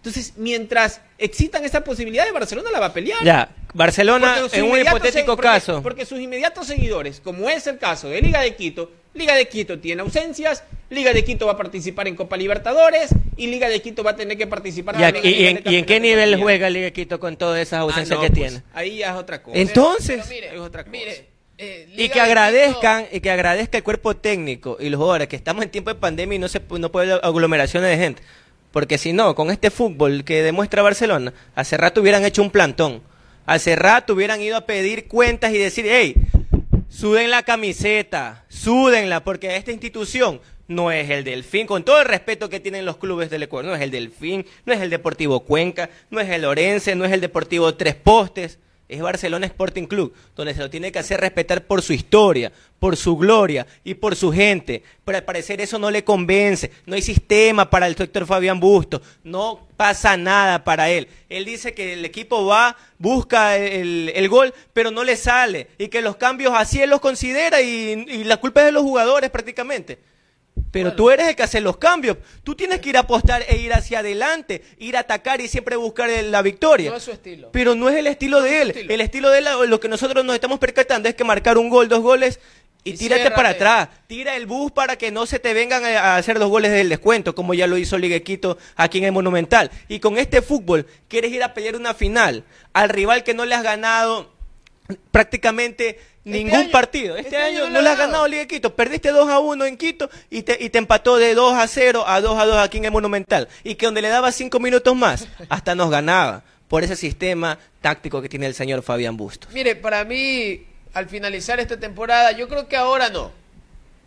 [0.00, 3.22] Entonces, mientras existan esas posibilidades, Barcelona la va a pelear.
[3.22, 8.08] Ya, Barcelona, en un hipotético porque- caso, Porque sus inmediatos seguidores, como es el caso
[8.08, 12.08] de Liga de Quito, Liga de Quito tiene ausencias, Liga de Quito va a participar
[12.08, 15.46] en Copa Libertadores y Liga de Quito va a tener que participar ya, también y,
[15.48, 17.82] en, Liga de y en qué nivel juega Liga de Quito con todas esas Ah,
[17.82, 18.62] ausencias no, que pues, tiene?
[18.72, 19.58] Ahí ya es otra cosa.
[19.58, 20.92] Entonces, Pero mire, es otra cosa.
[20.92, 21.26] mire,
[21.58, 25.28] eh, y Liga que de agradezcan, y que agradezca el cuerpo técnico y los jugadores
[25.28, 28.22] que estamos en tiempo de pandemia y no se no puede haber aglomeraciones de gente.
[28.72, 33.02] Porque si no, con este fútbol que demuestra Barcelona, hace rato hubieran hecho un plantón.
[33.46, 36.14] Hace rato hubieran ido a pedir cuentas y decir, hey,
[36.88, 42.48] suden la camiseta, súdenla, porque esta institución no es el Delfín, con todo el respeto
[42.48, 45.90] que tienen los clubes del Ecuador, no es el Delfín, no es el Deportivo Cuenca,
[46.10, 50.52] no es el Orense, no es el Deportivo Tres Postes, es Barcelona Sporting Club, donde
[50.52, 54.32] se lo tiene que hacer respetar por su historia, por su gloria y por su
[54.32, 54.82] gente.
[55.04, 56.72] Pero al parecer eso no le convence.
[56.86, 59.00] No hay sistema para el doctor Fabián Busto.
[59.22, 61.06] No pasa nada para él.
[61.28, 65.68] Él dice que el equipo va, busca el, el gol, pero no le sale.
[65.78, 68.82] Y que los cambios así él los considera y, y la culpa es de los
[68.82, 70.09] jugadores prácticamente.
[70.70, 72.16] Pero tú eres el que hace los cambios.
[72.44, 75.76] Tú tienes que ir a apostar e ir hacia adelante, ir a atacar y siempre
[75.76, 76.90] buscar la victoria.
[76.90, 77.50] No es su estilo.
[77.52, 78.70] Pero no es el estilo de él.
[78.70, 78.94] estilo.
[78.94, 81.88] El estilo de él, lo que nosotros nos estamos percatando es que marcar un gol,
[81.88, 82.40] dos goles
[82.84, 83.36] y, Y tírate ciérrate.
[83.36, 83.88] para atrás.
[84.06, 87.34] Tira el bus para que no se te vengan a hacer los goles del descuento,
[87.34, 89.70] como ya lo hizo Liga Quito aquí en el Monumental.
[89.88, 93.54] Y con este fútbol, quieres ir a pelear una final al rival que no le
[93.54, 94.32] has ganado
[95.10, 95.98] prácticamente
[96.30, 97.16] ningún año- partido.
[97.16, 98.12] Este, este año, año no le le ha has ganado.
[98.12, 98.74] ganado Liga de Quito.
[98.74, 102.04] Perdiste 2 a 1 en Quito y te, y te empató de 2 a 0
[102.06, 103.48] a 2 a 2 aquí en el Monumental.
[103.64, 106.42] Y que donde le daba 5 minutos más, hasta nos ganaba.
[106.68, 109.52] Por ese sistema táctico que tiene el señor Fabián Bustos.
[109.52, 110.64] Mire, para mí,
[110.94, 113.32] al finalizar esta temporada, yo creo que ahora no.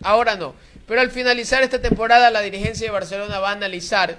[0.01, 0.55] Ahora no.
[0.87, 4.17] Pero al finalizar esta temporada, la dirigencia de Barcelona va a analizar.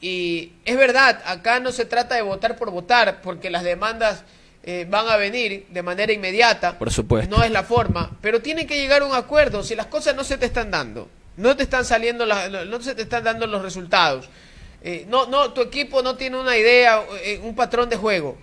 [0.00, 4.22] Y es verdad, acá no se trata de votar por votar, porque las demandas
[4.66, 6.76] eh, van a venir de manera inmediata.
[6.78, 7.34] Por supuesto.
[7.36, 8.10] No es la forma.
[8.20, 9.62] Pero tiene que llegar a un acuerdo.
[9.62, 12.94] Si las cosas no se te están dando, no te están saliendo, las- no se
[12.94, 14.28] te están dando los resultados.
[14.82, 18.36] eh, no, no, tu equipo no tiene una idea, eh, un patrón de juego.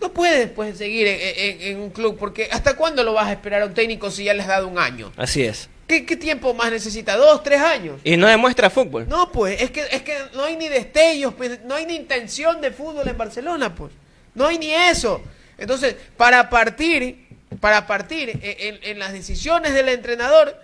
[0.00, 3.32] No puedes pues, seguir en, en- en un club, porque ¿hasta cuándo lo vas a
[3.32, 5.12] esperar a un técnico si ya le has dado un año?
[5.16, 5.68] Así es.
[5.86, 7.16] ¿Qué, qué tiempo más necesita?
[7.16, 8.00] ¿Dos, tres años?
[8.04, 9.08] Y no demuestra fútbol.
[9.08, 12.60] No, pues, es que, es que no hay ni destellos, pues, no hay ni intención
[12.60, 13.92] de fútbol en Barcelona, pues.
[14.34, 15.20] No hay ni eso.
[15.58, 17.26] Entonces, para partir,
[17.60, 20.56] para partir en, las decisiones del entrenador,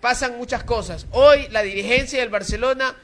[0.00, 1.06] pasan muchas cosas.
[1.10, 2.94] Hoy la dirigencia del Barcelona,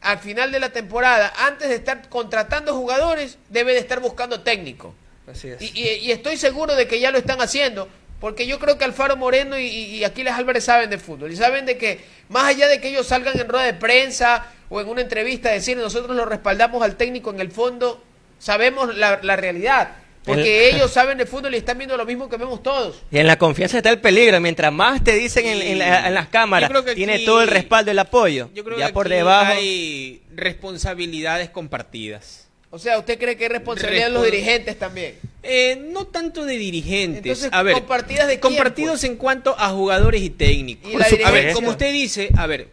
[0.00, 4.94] al final de la temporada, antes de estar contratando jugadores, debe de estar buscando técnico.
[5.30, 5.62] Así es.
[5.62, 7.88] Y, y- y estoy seguro de que ya lo están haciendo,
[8.20, 11.32] porque yo creo que Alfaro Moreno y, y- y Aquiles Álvarez saben de fútbol.
[11.32, 14.80] Y saben de que, más allá de que ellos salgan en rueda de prensa o
[14.80, 18.02] en una entrevista a decir nosotros lo respaldamos al técnico en el fondo,
[18.38, 19.96] sabemos la, la realidad.
[20.24, 23.02] Porque El- ellos saben de fútbol y están viendo lo mismo que vemos todos.
[23.10, 24.40] Y en la confianza está el peligro.
[24.40, 27.90] Mientras más te dicen en, en la- en las cámaras, tiene aquí- todo el respaldo,
[27.90, 28.48] el apoyo.
[28.54, 29.52] Yo creo ya que por aquí debajo.
[29.52, 32.48] hay responsabilidades compartidas.
[32.70, 35.14] O sea, ¿usted cree que es responsabilidad de los dirigentes también?
[35.44, 37.18] Eh, no tanto de dirigentes.
[37.24, 39.04] Entonces, a ver, ¿compartidas de quién, compartidos pues?
[39.04, 40.90] en cuanto a jugadores y técnicos.
[40.90, 42.68] Y a ver, como usted dice, a ver,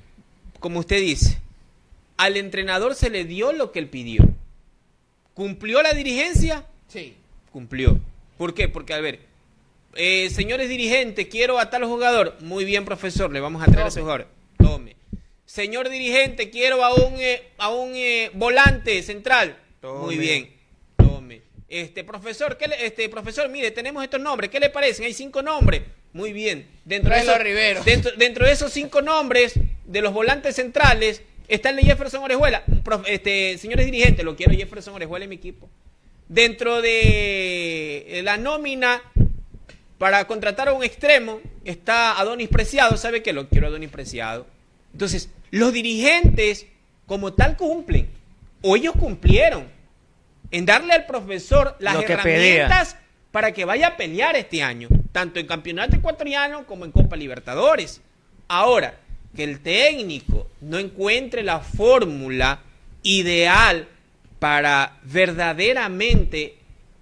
[0.60, 1.38] como usted dice,
[2.18, 4.24] al entrenador se le dio lo que él pidió.
[5.34, 6.66] ¿Cumplió la dirigencia?
[6.88, 7.16] Sí.
[7.52, 8.00] Cumplió.
[8.38, 8.68] ¿Por qué?
[8.68, 9.20] Porque, a ver,
[9.96, 12.38] eh, señores dirigentes, quiero a tal jugador.
[12.42, 14.04] Muy bien, profesor, le vamos a traer a ese Tome.
[14.14, 14.28] jugador.
[14.58, 14.96] Tome.
[15.46, 19.58] Señor dirigente, quiero a un, eh, a un eh, volante central.
[19.82, 20.00] Tome.
[20.06, 20.50] Muy bien.
[20.96, 21.42] Tome.
[21.68, 24.50] Este, profesor, ¿qué le- este, profesor, mire, tenemos estos nombres.
[24.50, 25.06] ¿Qué le parecen?
[25.06, 25.82] Hay cinco nombres.
[26.14, 26.68] Muy bien.
[26.86, 29.54] Dentro de, Tráelo a esos, dentro, dentro de esos cinco nombres
[29.86, 32.64] de los volantes centrales está el de Jefferson Orejuela.
[32.84, 35.70] Prof- Este, señores dirigentes, lo quiero Jefferson Orejuela en mi equipo.
[36.32, 39.02] Dentro de eh, la nómina
[39.98, 42.96] para contratar a un extremo está Adonis Preciado.
[42.96, 43.34] ¿Sabe qué?
[43.34, 44.48] Lo quiero Adonis Preciado.
[44.94, 46.67] Entonces, los dirigentes
[47.06, 48.08] como tal cumplen.
[48.62, 49.67] O ellos cumplieron
[50.52, 52.96] en darle al profesor las Lo que herramientas
[53.32, 54.88] para que vaya a pelear este año.
[55.12, 58.00] tanto en Campeonato Ecuatoriano como en Copa Libertadores.
[58.48, 58.98] Ahora,
[59.36, 62.62] que el técnico no encuentre la fórmula
[63.04, 63.89] ideal
[64.42, 66.56] para verdaderamente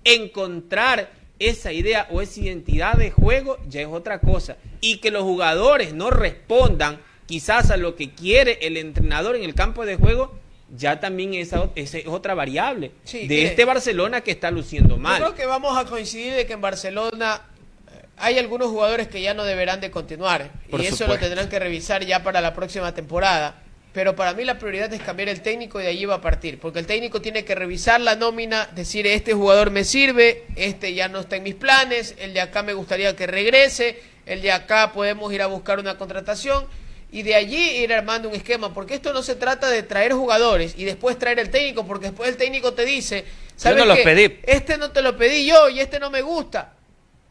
[0.04, 4.58] encontrar esa idea o esa identidad de juego ya es otra cosa.
[4.82, 9.56] Y que los jugadores no respondan quizás a lo que quiere el entrenador en el
[9.56, 10.38] campo de juego,
[10.75, 15.02] ya también esa, esa es otra variable Sí, de este Barcelona que está luciendo Yo
[15.02, 15.21] mal.
[15.21, 17.43] creo que vamos a coincidir de que en Barcelona
[17.88, 21.47] eh, hay algunos jugadores que ya no deberán de continuar Por y eso lo tendrán
[21.47, 23.63] que revisar ya para la próxima temporada.
[23.91, 26.60] Pero para mí la prioridad es cambiar el técnico y de allí va a partir,
[26.60, 31.08] porque el técnico tiene que revisar la nómina, decir este jugador me sirve, este ya
[31.08, 34.91] no está en mis planes, el de acá me gustaría que regrese, el de acá
[34.93, 36.65] podemos ir a buscar una contratación
[37.12, 40.75] y de allí ir armando un esquema, porque esto no se trata de traer jugadores
[40.78, 43.25] y después traer el técnico, porque después el técnico te dice,
[43.56, 44.39] ¿sabes no los pedí.
[44.43, 46.73] Este no te lo pedí yo y este no me gusta.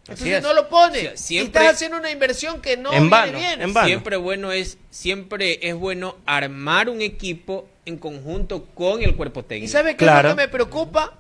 [0.08, 0.42] Entonces es.
[0.42, 0.68] no lo
[1.12, 3.62] Y siempre- estás haciendo una inversión que no En viene vano, bien.
[3.62, 3.86] en vano.
[3.88, 9.66] Siempre bueno es siempre es bueno armar un equipo en conjunto con el cuerpo técnico.
[9.66, 10.28] ¿Y sabe qué Claro.
[10.28, 11.18] es lo que me preocupa?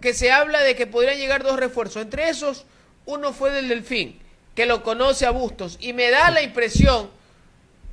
[0.00, 2.02] Que se habla de que podrían llegar dos refuerzos.
[2.02, 2.64] Entre esos,
[3.06, 4.18] uno fue del Delfín,
[4.54, 5.76] que lo conoce a Bustos.
[5.80, 7.10] Y me da la impresión,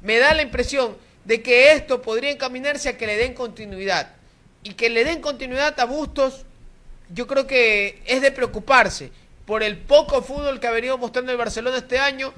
[0.02, 4.13] me da la impresión de que esto podría encaminarse a que le den continuidad.
[4.63, 6.45] Y que le den continuidad a Bustos,
[7.13, 9.12] yo creo que es de preocuparse
[9.49, 12.31] por el poco fútbol que ha venido mostrando el Barcelona este año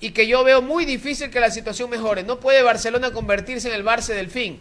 [0.00, 2.24] y que yo veo muy difícil que la situación mejore.
[2.24, 4.60] No puede Barcelona convertirse en el Barça Delfín.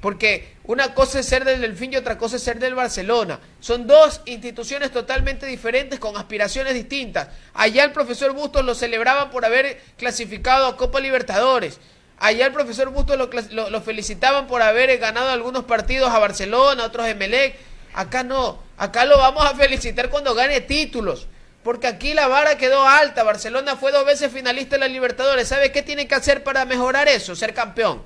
[0.00, 3.38] Porque una cosa es ser del Delfín y otra cosa es ser del Barcelona.
[3.60, 7.28] Son dos instituciones totalmente diferentes con aspiraciones distintas.
[7.54, 11.78] Allá el profesor Bustos lo celebraba por haber clasificado a Copa Libertadores.
[12.18, 13.16] Allá el profesor Bustos
[13.52, 17.54] lo- lo felicitaban por haber ganado algunos partidos a Barcelona, otros a Emelec.
[17.94, 18.62] Acá no.
[18.76, 21.26] Acá lo vamos a felicitar cuando gane títulos.
[21.62, 23.24] Porque aquí la vara quedó alta.
[23.24, 25.48] Barcelona fue dos veces finalista en la Libertadores.
[25.48, 27.34] ¿Sabe qué tiene que hacer para mejorar eso?
[27.34, 28.02] Ser campeón.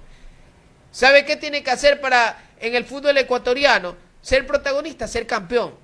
[0.90, 3.96] ¿Sabe qué tiene que hacer para en el fútbol ecuatoriano?
[4.20, 5.74] Ser protagonista, ser campeón.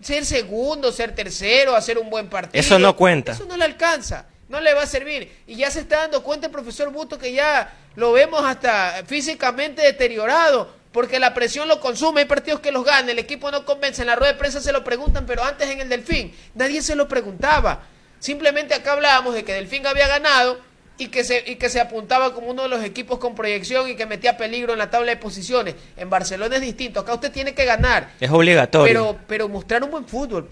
[0.00, 2.60] Ser segundo, ser tercero, hacer un buen partido.
[2.60, 3.32] Eso no cuenta.
[3.32, 4.26] Eso no le alcanza.
[4.48, 5.32] No le va a servir.
[5.46, 9.82] Y ya se está dando cuenta el profesor Busto que ya lo vemos hasta físicamente
[9.82, 10.70] deteriorado.
[10.94, 12.20] Porque la presión lo consume.
[12.20, 13.10] Hay partidos que los gana.
[13.10, 14.02] El equipo no convence.
[14.02, 15.26] En la rueda de prensa se lo preguntan.
[15.26, 17.82] Pero antes en el Delfín nadie se lo preguntaba.
[18.20, 20.60] Simplemente acá hablábamos de que Delfín había ganado
[20.96, 23.96] y que, se, y que se apuntaba como uno de los equipos con proyección y
[23.96, 25.74] que metía peligro en la tabla de posiciones.
[25.96, 27.00] En Barcelona es distinto.
[27.00, 28.12] Acá usted tiene que ganar.
[28.20, 28.86] Es obligatorio.
[28.86, 30.48] Pero, pero mostrar un buen fútbol.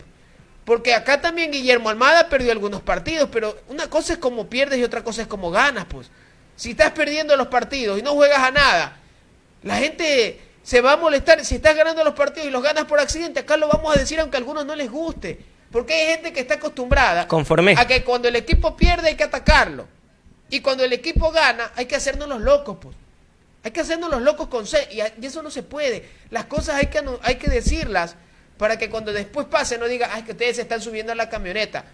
[0.64, 4.83] Porque acá también Guillermo Almada perdió algunos partidos, pero una cosa es como pierdes y
[4.83, 6.11] otra cosa es como ganas, pues.
[6.57, 9.01] Si estás perdiendo los partidos y no juegas a nada,
[9.62, 11.44] la gente se va a molestar.
[11.44, 14.20] Si estás ganando los partidos y los ganas por accidente, acá lo vamos a decir
[14.20, 15.38] aunque a algunos no les guste.
[15.70, 17.27] Porque hay gente que está acostumbrada
[17.77, 19.88] a que cuando el equipo pierde hay que atacarlo.
[20.51, 22.96] Y cuando el equipo gana hay que hacernos los locos, pues.
[23.64, 24.88] Hay que hacernos los locos con C.
[24.90, 26.07] Y, eso no se puede.
[26.31, 28.16] Las cosas hay que, hay que decirlas
[28.59, 31.31] para que cuando después pase no diga, ay, que ustedes se están subiendo a la
[31.31, 31.85] camioneta.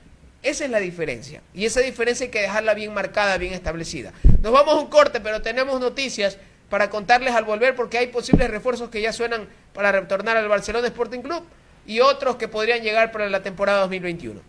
[0.42, 1.42] Esa es la diferencia.
[1.54, 4.12] Y esa diferencia hay que dejarla bien marcada, bien establecida.
[4.40, 8.50] Nos vamos a un corte, pero tenemos noticias para contarles al volver porque hay posibles
[8.50, 11.44] refuerzos que ya suenan para retornar al Barcelona Sporting Club
[11.86, 14.40] y otros que podrían llegar para la temporada 2021.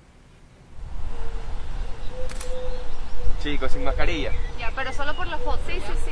[3.42, 4.32] Chicos, sin mascarilla.
[4.60, 5.60] Ya, pero solo por la foto.
[5.66, 6.12] Sí, sí, sí.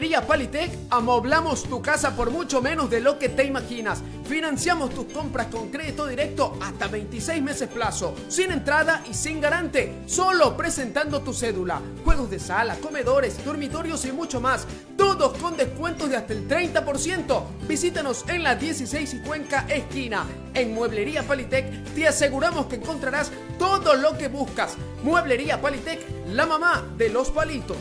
[0.00, 4.02] Mueblería Palitec amoblamos tu casa por mucho menos de lo que te imaginas.
[4.24, 9.92] Financiamos tus compras con crédito directo hasta 26 meses plazo, sin entrada y sin garante,
[10.06, 11.82] solo presentando tu cédula.
[12.02, 17.42] Juegos de sala, comedores, dormitorios y mucho más, todos con descuentos de hasta el 30%.
[17.68, 20.24] Visítanos en la 16 y Cuenca esquina.
[20.54, 24.78] En Mueblería Palitec te aseguramos que encontrarás todo lo que buscas.
[25.02, 27.76] Mueblería Palitec, la mamá de los palitos.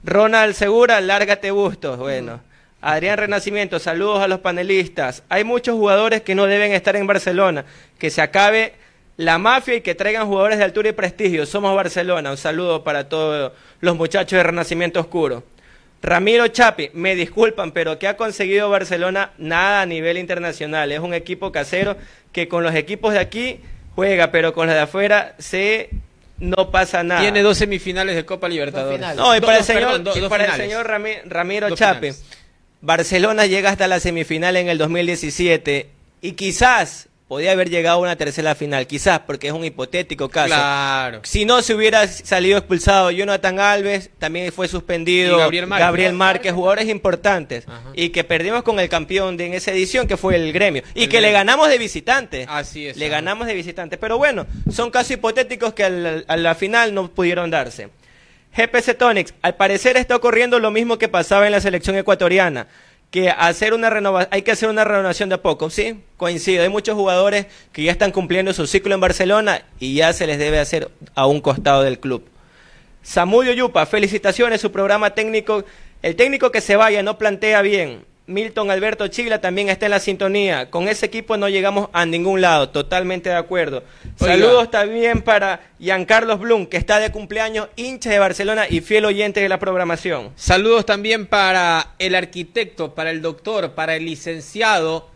[0.04, 1.98] Ronald Segura, lárgate Bustos.
[1.98, 2.40] Bueno.
[2.86, 5.22] Adrián Renacimiento, saludos a los panelistas.
[5.30, 7.64] Hay muchos jugadores que no deben estar en Barcelona.
[7.98, 8.74] Que se acabe
[9.16, 11.46] la mafia y que traigan jugadores de altura y prestigio.
[11.46, 12.30] Somos Barcelona.
[12.30, 15.44] Un saludo para todos los muchachos de Renacimiento Oscuro.
[16.02, 19.30] Ramiro Chapi, me disculpan, pero ¿qué ha conseguido Barcelona?
[19.38, 20.92] Nada a nivel internacional.
[20.92, 21.96] Es un equipo casero
[22.32, 23.60] que con los equipos de aquí
[23.94, 25.88] juega, pero con los de afuera se
[26.38, 27.22] no pasa nada.
[27.22, 29.00] Tiene dos semifinales de Copa Libertadores.
[29.16, 32.12] No, y Dos- para el señor, perdón, y para el señor Rami- Ramiro Dos Chape,
[32.12, 32.24] finales.
[32.84, 35.88] Barcelona llega hasta la semifinal en el 2017
[36.20, 40.48] y quizás podía haber llegado a una tercera final, quizás porque es un hipotético caso.
[40.48, 41.20] Claro.
[41.24, 45.86] Si no se hubiera salido expulsado Jonathan Alves, también fue suspendido Y Gabriel Márquez.
[45.86, 47.90] Gabriel Márquez, jugadores importantes, Ajá.
[47.94, 51.04] y que perdimos con el campeón de en esa edición que fue el gremio, y
[51.04, 52.44] El que le ganamos de visitante.
[52.48, 53.96] Así es, Le ganamos de visitante.
[53.96, 57.88] Pero bueno, son casos hipotéticos que al- a la final no pudieron darse.
[58.56, 62.68] GPC Tonics, al parecer está ocurriendo lo mismo que pasaba en la selección ecuatoriana,
[63.10, 66.94] que hacer una hay que hacer una renovación de a poco, sí, coincido, hay muchos
[66.94, 70.90] jugadores que ya están cumpliendo su ciclo en Barcelona y ya se les debe hacer
[71.16, 72.24] a un costado del club.
[73.02, 75.64] Samudio Yupa, felicitaciones, su programa técnico,
[76.02, 78.04] el técnico que se vaya no plantea bien.
[78.26, 80.70] Milton Alberto Chila también está en la sintonía.
[80.70, 83.82] Con ese equipo no llegamos a ningún lado, totalmente de acuerdo.
[84.18, 84.34] Oiga.
[84.34, 89.40] Saludos también para Giancarlos Blum, que está de cumpleaños, hincha de Barcelona y fiel oyente
[89.40, 90.30] de la programación.
[90.36, 95.10] Saludos también para el arquitecto, para el doctor, para el licenciado,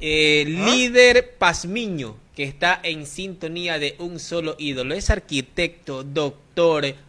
[0.00, 4.94] eh, líder Pazmiño, que está en sintonía de un solo ídolo.
[4.94, 6.41] Es arquitecto, doctor,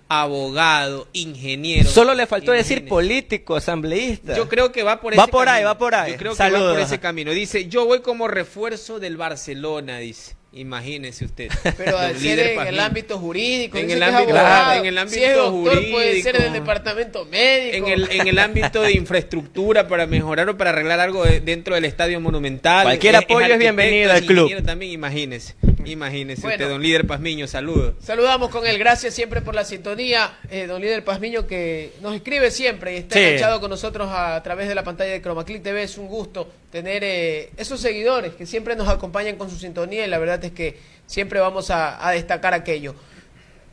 [0.07, 1.89] abogado, ingeniero.
[1.89, 4.35] Solo le faltó decir político, asambleísta.
[4.35, 6.11] Yo creo que va por Va ese por ahí, va por ahí.
[6.13, 7.31] Yo creo que va por ese camino.
[7.31, 10.35] Dice, yo voy como refuerzo del Barcelona, dice.
[10.55, 11.49] Imagínese usted.
[11.77, 14.65] Pero al ser en el ámbito jurídico, En el ámbito- abogado.
[14.65, 16.43] claro, en el si es ámbito doctor, puede ser jurídico.
[16.43, 17.87] del departamento médico.
[17.87, 21.73] En el, en el ámbito de infraestructura para mejorar o para arreglar algo de- dentro
[21.73, 22.83] del estadio monumental.
[22.83, 24.63] Cualquier apoyo es bienvenido al club.
[24.63, 25.55] También imagínese,
[25.91, 26.55] imagínese Bueno.
[26.55, 27.95] usted, don líder Pazmiño, saludos.
[28.01, 32.51] Saludamos con él, gracias siempre por la sintonía, eh, don líder Pazmiño que nos escribe
[32.51, 33.21] siempre y está Sí.
[33.21, 35.83] enganchado con nosotros a, través de la pantalla de Chromaclick TV.
[35.83, 40.09] Es un gusto tener eh, esos seguidores que siempre nos acompañan con su sintonía y
[40.09, 42.95] la verdad es que siempre vamos a, a destacar aquello.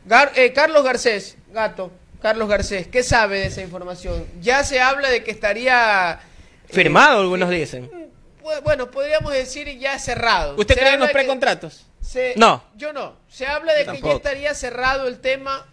[0.07, 1.91] Gar- eh, Carlos Garcés, gato,
[2.21, 4.25] Carlos Garcés, ¿qué sabe de esa información?
[4.41, 6.19] Ya se habla de que estaría...
[6.69, 7.89] Firmado, algunos dicen.
[8.43, 10.55] Bu- Bueno, podríamos decir ya cerrado.
[10.57, 11.85] ¿Usted cree en los precontratos?
[12.01, 12.63] se- No.
[12.75, 13.15] Yo no.
[13.29, 15.65] Se habla de que ya estaría cerrado el tema.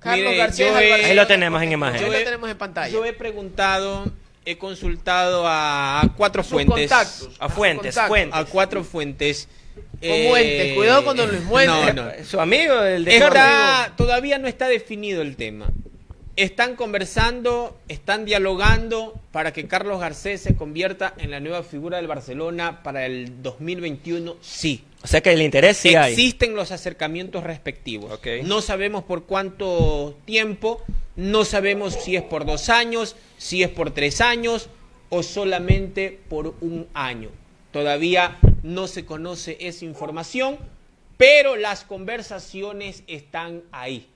[0.00, 0.92] Carlos Mire, García he-.
[1.04, 2.04] Ahí lo tenemos en imagen.
[2.04, 2.92] Ahí lo tenemos en pantalla.
[2.92, 4.04] Yo he preguntado,
[4.44, 6.90] he consultado a, a cuatro Sus fuentes.
[6.90, 7.30] contactos.
[7.38, 8.08] A fuentes, Contacto.
[8.08, 8.40] fuentes.
[8.40, 9.48] A cuando fuentes.
[10.00, 11.94] Con Muentes, cuidado con don Luis Muentes.
[11.94, 12.24] No, no.
[12.24, 15.66] Su amigo, el de Está, todavía no está definido el tema.
[16.36, 22.08] Están conversando, están dialogando para que Carlos Garcés se convierta en la nueva figura del
[22.08, 24.36] Barcelona para el 2021.
[24.40, 24.82] Sí.
[25.04, 26.12] O sea que el interés sí hay.
[26.12, 28.18] Existen los acercamientos respectivos.
[28.42, 30.82] No sabemos por cuánto tiempo,
[31.14, 34.70] no sabemos si es por dos años, si es por tres años
[35.10, 37.28] o solamente por un año.
[37.70, 40.58] Todavía no se conoce esa información,
[41.16, 44.08] pero las conversaciones están ahí.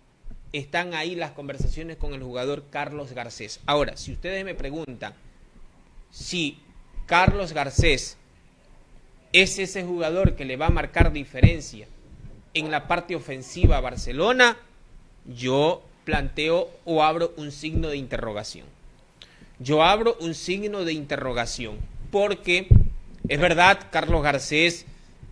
[0.53, 3.61] Están ahí las conversaciones con el jugador Carlos Garcés.
[3.67, 5.15] Ahora, si ustedes me preguntan
[6.11, 6.59] si
[7.07, 8.17] Carlos Garcés
[9.33, 11.87] es ese jugador que le va a marcar diferencia
[12.55, 14.57] en la parte ofensiva a Barcelona,
[15.27, 18.67] yo planteo o abro un signo de interrogación.
[19.59, 21.77] Yo abro un signo de interrogación
[22.11, 22.69] porque
[23.29, 24.87] es verdad, Carlos Garcés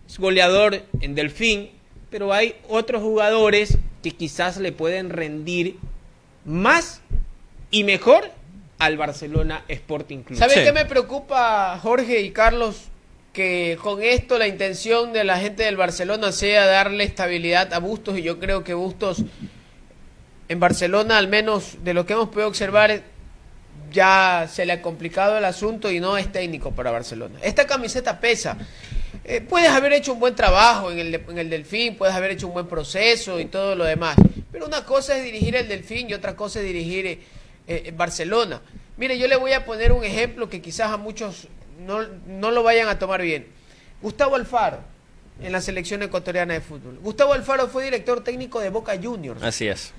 [0.07, 1.71] es goleador en Delfín,
[2.11, 3.79] pero hay otros jugadores
[4.11, 5.77] que quizás le pueden rendir
[6.45, 7.01] más
[7.71, 8.31] y mejor
[8.79, 10.39] al Barcelona Sporting Club.
[10.39, 10.63] ¿Sabes Sí.
[10.63, 12.83] qué me preocupa, Jorge y Carlos?
[13.33, 18.17] Que con esto la intención de la gente del Barcelona sea darle estabilidad a Bustos
[18.17, 19.23] y yo creo que Bustos
[20.47, 23.01] en Barcelona, al menos de lo que hemos podido observar,
[23.91, 27.35] ya se le ha complicado el asunto y no es técnico para Barcelona.
[27.41, 28.57] Esta camiseta pesa.
[29.29, 32.47] Eh, puedes haber hecho un buen trabajo en el, en el Delfín, puedes haber hecho
[32.47, 34.15] un buen proceso y todo lo demás.
[34.53, 37.19] Pero una cosa es dirigir el Delfín y otra cosa es dirigir eh,
[37.67, 38.61] eh, Barcelona.
[38.95, 41.49] Mire, yo le voy a poner un ejemplo que quizás a muchos
[41.85, 43.47] no, no lo vayan a tomar bien.
[44.01, 44.79] Gustavo Alfaro,
[45.41, 46.97] en la selección ecuatoriana de fútbol.
[47.03, 49.91] Gustavo Alfaro fue director técnico de Boca Juniors Así es.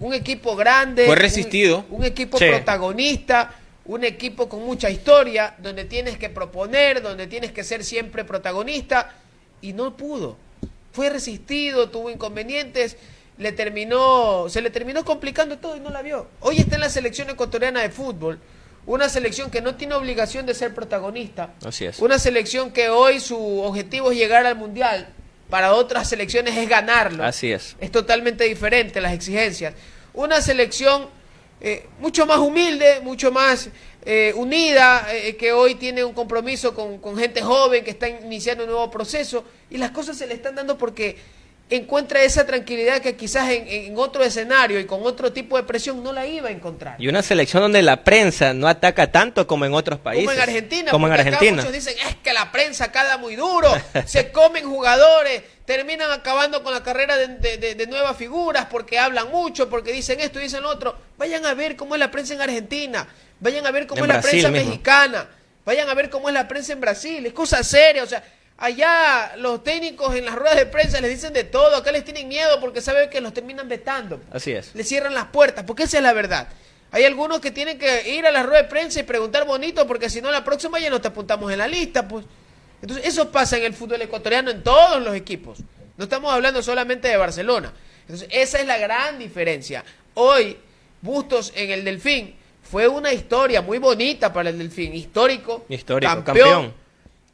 [0.00, 1.84] un equipo grande, Fue un- resistido.
[1.88, 2.46] un, equipo Sí.
[2.48, 3.54] protagonista,
[3.84, 9.12] un equipo con mucha historia, donde tienes que proponer, donde tienes que ser siempre protagonista,
[9.60, 10.36] y no pudo.
[10.92, 12.96] Fue resistido, tuvo inconvenientes,
[13.38, 16.28] le terminó, se le terminó complicando todo y no la vio.
[16.40, 18.38] Hoy está en la selección ecuatoriana de fútbol,
[18.86, 21.98] una selección que no tiene obligación de ser protagonista, Así es.
[22.00, 25.08] una selección que hoy su objetivo es llegar al mundial,
[25.48, 27.24] para otras selecciones es ganarlo.
[27.24, 27.76] Así es.
[27.78, 29.74] Es totalmente diferente las exigencias.
[30.14, 31.08] Una selección
[31.64, 33.68] eh, mucho más humilde, mucho más
[34.04, 38.64] eh, unida, eh, que hoy tiene un compromiso con, con gente joven que está iniciando
[38.64, 41.16] un nuevo proceso y las cosas se le están dando porque
[41.70, 46.02] encuentra esa tranquilidad que quizás en, en otro escenario y con otro tipo de presión
[46.02, 47.00] no la iba a encontrar.
[47.00, 50.26] Y una selección donde la prensa no ataca tanto como en otros países.
[50.26, 50.90] Como en Argentina.
[50.90, 51.62] Como en porque acá Argentina.
[51.62, 53.72] muchos dicen, es que la prensa cada muy duro,
[54.04, 58.98] se comen jugadores, terminan acabando con la carrera de, de- de- de nuevas figuras porque
[58.98, 60.96] hablan mucho, porque dicen esto y dicen lo otro.
[61.18, 63.06] Vayan a ver cómo es la prensa en Argentina,
[63.40, 64.66] vayan a ver cómo En es la prensa mismo.
[64.66, 65.28] mexicana,
[65.64, 68.22] vayan a ver cómo es la prensa en Brasil, es cosa seria, o sea...
[68.58, 72.28] Allá los técnicos en las ruedas de prensa les dicen de todo, acá les tienen
[72.28, 74.72] miedo porque saben que los terminan vetando Así es.
[74.74, 76.46] le cierran las puertas, porque esa es la verdad.
[76.92, 80.08] Hay algunos que tienen que ir a la rueda de prensa y preguntar bonito, porque
[80.08, 82.24] si no, la próxima ya no te apuntamos en la lista, pues.
[82.82, 85.58] Entonces, eso pasa en el fútbol ecuatoriano en todos los equipos.
[85.96, 87.72] No estamos hablando solamente de Barcelona.
[88.02, 89.84] Entonces, esa es la gran diferencia.
[90.14, 90.56] Hoy,
[91.00, 96.72] Bustos en el Delfín fue una historia muy bonita para el Delfín, histórico, Histórico, campeón.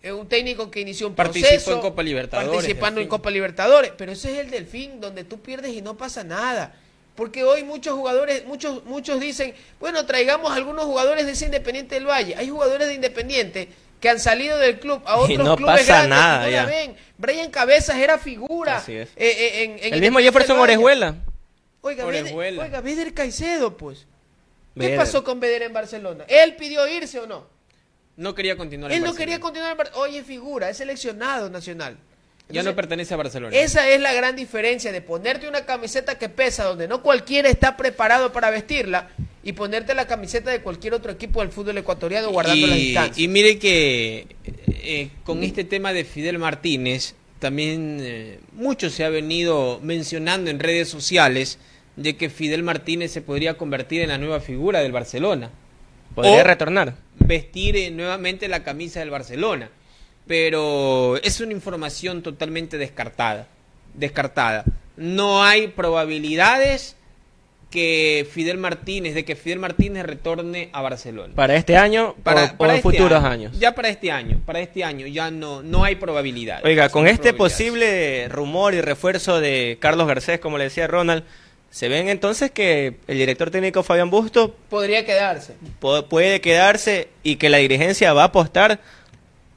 [0.02, 1.72] Es un técnico que inició un Participó proceso.
[1.74, 3.08] en Copa Libertadores, Participando en.
[3.08, 3.92] Copa Libertadores.
[3.96, 6.74] Pero ese es el Delfín, donde tú pierdes y no pasa nada.
[7.14, 12.06] Porque hoy muchos jugadores, muchos, muchos dicen, bueno, traigamos algunos jugadores de ese Independiente del
[12.06, 12.36] Valle.
[12.36, 13.68] Hay jugadores de Independiente
[14.00, 16.64] que han salido del club a Y otros no clubes pasa grandes nada, y ya.
[16.66, 16.96] ven.
[17.16, 18.76] Brian Cabezas era figura.
[18.78, 19.08] Así es.
[19.16, 20.58] eh, eh, en- en El mismo Jefferson.
[20.58, 21.16] Orejuela.
[21.80, 22.62] Oiga, Beder, Orejuela.
[22.64, 24.06] oiga, Beder Caicedo, pues.
[24.74, 24.96] ¿Qué Beder.
[24.98, 26.24] pasó con Beder en Barcelona?
[26.28, 27.46] ¿Él pidió irse o no?
[28.16, 29.24] No quería continuar en Él no Barcelona.
[29.24, 31.96] quería continuar en Bar- Hoy es figura, es seleccionado nacional.
[32.50, 33.54] Ya no pertenece a Barcelona.
[33.54, 37.76] Esa es la gran diferencia de ponerte una camiseta que pesa, donde no cualquiera está
[37.76, 39.10] preparado para vestirla,
[39.48, 43.24] y ponerte la camiseta de cualquier otro equipo del fútbol ecuatoriano guardando la distancia.
[43.24, 44.26] y mire que
[44.68, 50.60] eh, con este tema de Fidel Martínez, también eh, mucho se ha venido mencionando en
[50.60, 51.58] redes sociales
[51.96, 55.50] de que Fidel Martínez se podría convertir en la nueva figura del Barcelona.
[56.14, 56.96] Podría O retornar.
[57.18, 59.70] vestir eh, nuevamente la camisa del Barcelona.
[60.26, 63.48] Pero es una información totalmente descartada.
[63.94, 64.66] Descartada.
[64.98, 66.96] No hay probabilidades
[67.70, 72.64] que Fidel Martínez, de que Fidel Martínez retorne a Barcelona Para este año o- o,
[72.64, 73.26] en este futuros año.
[73.48, 73.58] años.
[73.58, 76.64] Ya para este año, para este año ya no, no hay probabilidad.
[76.64, 81.24] Oiga, con este posible rumor y refuerzo de Carlos Garcés, como le decía Ronald,
[81.70, 85.54] se ven entonces que el director técnico Fabián Busto Podría quedarse.
[86.08, 88.80] puede quedarse y que la dirigencia va a apostar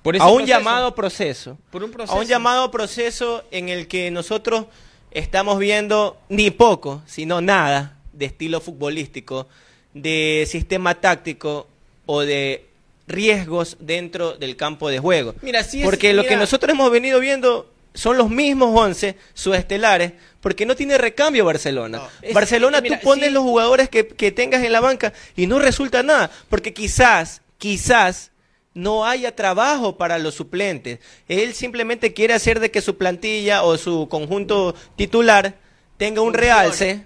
[0.04, 0.46] Por a un proceso.
[0.48, 1.58] llamado proceso.
[1.72, 2.20] Por un A proceso.
[2.20, 4.66] un llamado proceso en el que nosotros
[5.12, 9.48] estamos viendo ni poco, sino nada de estilo futbolístico,
[9.96, 11.68] de sistema táctico
[12.06, 12.66] o de
[13.08, 15.34] riesgos dentro del campo de juego.
[15.42, 19.18] Mira, sí es- porque lo que nosotros hemos venido viendo son los mismos 11
[19.58, 21.98] estelares porque no tiene recambio Barcelona.
[21.98, 23.34] No, es- Barcelona mira, tú pones sí.
[23.34, 28.32] los jugadores que, que tengas en la banca y no resulta nada, porque quizás, quizás
[28.74, 31.00] no haya trabajo para los suplentes.
[31.28, 35.56] Él simplemente quiere hacer de que su plantilla o su conjunto titular
[35.98, 37.04] tenga un realce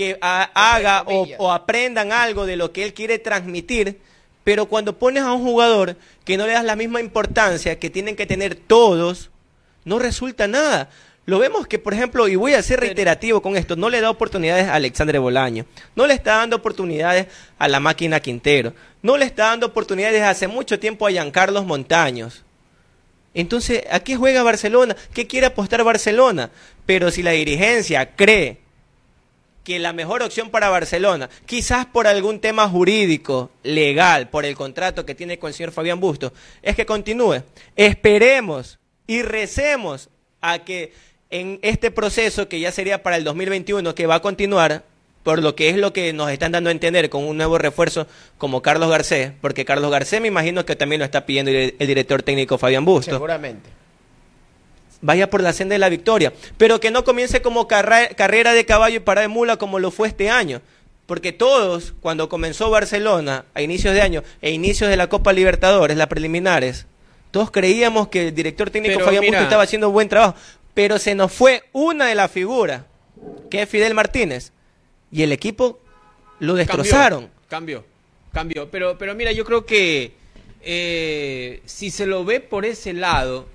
[0.00, 1.02] que ha- haga
[1.36, 3.98] o, aprendan algo de lo que él quiere transmitir,
[4.44, 5.94] pero cuando pones a un jugador
[6.24, 9.28] que no le das la misma importancia que tienen que tener todos,
[9.84, 10.88] no resulta nada.
[11.26, 14.08] Lo vemos que, por ejemplo, y voy a ser reiterativo con esto, no le da
[14.08, 17.26] oportunidades a Alexandre Bolaño, no le está dando oportunidades
[17.58, 18.72] a la máquina Quintero,
[19.02, 22.42] no le está dando oportunidades hace mucho tiempo a Giancarlos Montaños.
[23.34, 24.96] Entonces, ¿a qué juega Barcelona?
[25.12, 26.48] ¿Qué quiere apostar Barcelona?
[26.86, 28.69] Pero si la dirigencia cree
[29.64, 35.04] que la mejor opción para Barcelona, quizás por algún tema jurídico, legal, por el contrato
[35.04, 36.32] que tiene con el señor Fabián Busto,
[36.62, 37.42] es que continúe.
[37.76, 40.08] Esperemos y recemos
[40.40, 40.92] a que
[41.30, 44.84] en este proceso, que ya sería para el 2021, que va a continuar,
[45.22, 48.06] por lo que es lo que nos están dando a entender con un nuevo refuerzo
[48.38, 52.22] como Carlos Garcés, porque Carlos Garcés me imagino que también lo está pidiendo el, director
[52.22, 53.68] técnico Fabián Busto Seguramente.
[55.00, 58.96] Vaya por la senda de la victoria, pero que no comience como carrera de caballo
[58.96, 60.60] y parada de mula como lo fue este año.
[61.06, 65.96] Porque todos, cuando comenzó Barcelona a inicios de año e inicios de la Copa Libertadores,
[65.96, 66.86] las preliminares,
[67.32, 70.36] todos creíamos que el director técnico Fabián Busto estaba haciendo buen trabajo,
[70.74, 72.82] pero se nos fue una de las figuras,
[73.50, 74.52] que es Fidel Martínez,
[75.10, 75.80] y el equipo
[76.38, 77.28] lo destrozaron.
[77.48, 77.84] Cambió,
[78.32, 78.70] cambió.
[78.70, 80.12] Pero, pero mira, yo creo que
[80.62, 83.46] eh, si se lo ve por ese lado,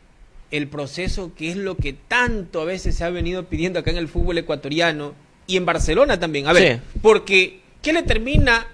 [0.58, 3.98] el proceso que es lo que tanto a veces se ha venido pidiendo acá en
[3.98, 5.14] el fútbol ecuatoriano
[5.48, 6.48] y en Barcelona también.
[6.48, 7.00] A ver, Sí.
[7.02, 8.68] porque ¿qué le termina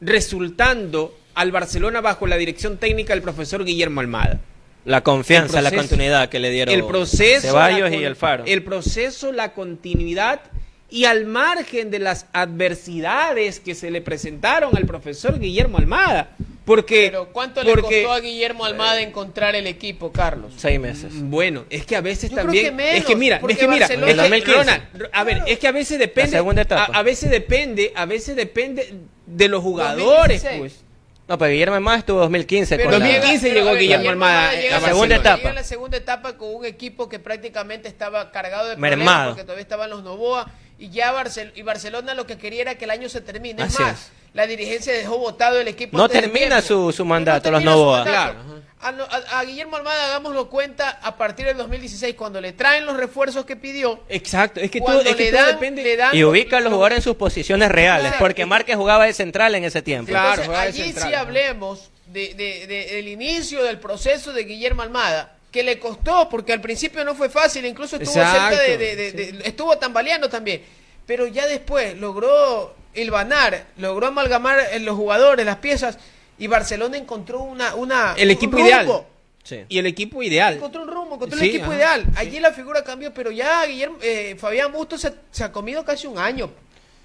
[0.00, 4.40] resultando al Barcelona bajo la dirección técnica del profesor Guillermo Almada?
[4.84, 8.44] La confianza, la continuidad que le dieron el proceso Ceballos la y el Faro.
[8.46, 10.40] el proceso la continuidad
[10.88, 16.30] y al margen de las adversidades que se le presentaron al profesor Guillermo Almada
[16.70, 20.52] porque Pero ¿cuánto le porque costó a Guillermo Almada encontrar el equipo, Carlos?
[20.56, 21.10] Seis meses.
[21.14, 23.66] bueno es que a veces Yo creo también que menos, es que mira es que
[23.68, 24.52] mira es que, En 2015.
[24.56, 26.92] Ronald, a ver es que a veces depende La segunda etapa.
[26.94, 28.94] A, a veces depende a veces depende
[29.26, 30.58] de los jugadores 2016.
[30.60, 30.84] pues
[31.26, 34.54] No, pero Guillermo Almada estuvo 2015 Pero con la- llega- 2015 pero, llegó Guillermo Almada
[34.54, 35.36] llega la segunda etapa.
[35.38, 39.06] Llega a la segunda etapa con un equipo que prácticamente estaba cargado de Mermado.
[39.06, 40.48] problemas porque todavía estaban los Novoa
[40.78, 43.60] y ya Barcel y Barcelona lo que quería era que el año se termine.
[43.62, 44.12] Es Así más, es.
[44.32, 45.96] La dirigencia dejó votado el equipo.
[45.96, 48.04] No termina su- su mandato, No los termina Novoa.
[48.04, 48.60] Claro.
[48.82, 52.86] A, lo- a- a Guillermo Almada, hagámoslo cuenta, a partir del 2016, cuando le traen
[52.86, 56.56] los refuerzos que pidió, exacto es que todo, es que depende le dan Y ubica
[56.56, 58.18] a los jugadores en sus posiciones reales, Claro.
[58.20, 60.10] porque Márquez jugaba de central en ese tiempo.
[60.10, 60.42] Claro.
[60.44, 65.36] Entonces, allí central, sí hablemos de, de- de- del inicio del proceso de Guillermo Almada,
[65.52, 68.96] que le costó, porque al principio no fue fácil, incluso estuvo Exacto, cerca de, de-
[68.96, 70.62] de- de- estuvo tambaleando también,
[71.04, 75.98] pero ya después logró hilvanar, logró amalgamar en los jugadores, las piezas,
[76.38, 78.66] y Barcelona encontró una, una El un equipo rumbo.
[78.68, 79.04] ideal.
[79.42, 79.64] Sí.
[79.70, 82.04] y el equipo ideal Encontró un rumbo, encontró Sí, el equipo ajá, ideal.
[82.04, 82.10] sí.
[82.16, 86.06] Allí la figura cambió, pero ya Guillermo, eh, Fabián Bustos se, se ha comido casi
[86.06, 86.50] un año.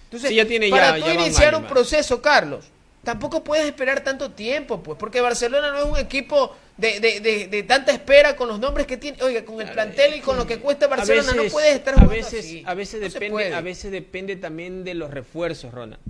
[0.06, 1.72] Entonces, ya tiene- para ya- tú ya un iniciar año un más.
[1.72, 2.66] proceso, Carlos,
[3.06, 7.48] tampoco puedes esperar tanto tiempo, pues, porque Barcelona no es un equipo de, de- de-
[7.48, 9.22] de tanta espera con los nombres que tiene.
[9.24, 12.16] Oiga, con el plantel y con lo que cuesta Barcelona, no puedes estar a jugando
[12.16, 12.64] veces, así.
[12.66, 16.02] a veces No se depende, a veces depende también de los refuerzos, Ronald.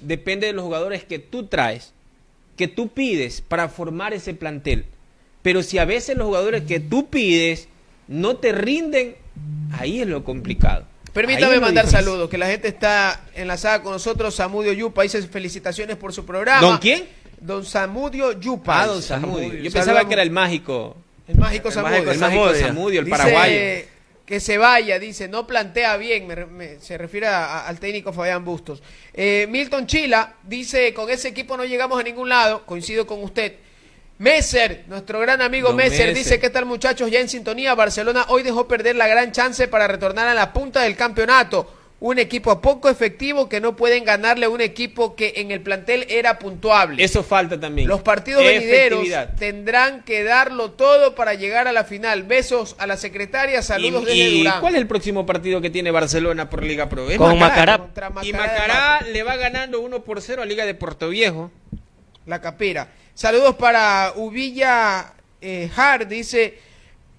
[0.00, 1.92] Depende de los jugadores que tú traes,
[2.56, 4.84] que tú pides para formar ese plantel.
[5.42, 7.68] Pero si a veces los jugadores que tú pides
[8.08, 9.16] no te rinden,
[9.72, 10.84] ahí es lo complicado.
[11.12, 12.04] Permítame mandar difícil.
[12.04, 14.34] saludos, que la gente está enlazada con nosotros.
[14.34, 16.60] Samudio Yupa dice felicitaciones por su programa.
[16.60, 17.04] ¿Don quién?
[17.40, 18.82] Don Samudio Yupa.
[18.82, 19.02] Ah, don.
[19.02, 19.48] Samudio.
[19.54, 20.96] Yo Saludamos- pensaba que era el mágico.
[21.28, 21.96] El mágico Samudio.
[21.98, 22.66] El mágico Samudio.
[22.66, 23.60] Samudio, el Dice paraguayo.
[24.26, 28.12] Que se vaya, dice, no plantea bien, me me- se refiere a- a- al técnico
[28.12, 28.82] Fabián Bustos.
[29.14, 33.52] Eh, Milton Chila dice, con ese equipo no llegamos a ningún lado, coincido con usted.
[34.18, 36.14] Messer, nuestro gran amigo Messer, Messer.
[36.14, 37.10] dice, ¿qué tal muchachos?
[37.10, 40.82] Ya en sintonía, Barcelona hoy dejó perder la gran chance para retornar a la punta
[40.82, 41.70] del campeonato.
[42.06, 46.06] Un equipo poco efectivo que no pueden ganarle a un equipo que en el plantel
[46.08, 47.02] era puntuable.
[47.02, 47.88] Eso falta también.
[47.88, 52.22] Los partidos venideros tendrán que darlo todo para llegar a la final.
[52.22, 54.60] Besos a la secretaria, saludos ¿Y, desde y Durán.
[54.60, 57.10] cuál es el próximo partido que tiene Barcelona por Liga Pro?
[57.10, 57.88] Es Con Macará.
[58.22, 61.50] Y Macará le va ganando 1 por 0 a Liga de Puerto Viejo.
[62.24, 62.86] La capira.
[63.14, 65.68] Saludos para Uvilla eh,
[66.08, 66.56] dice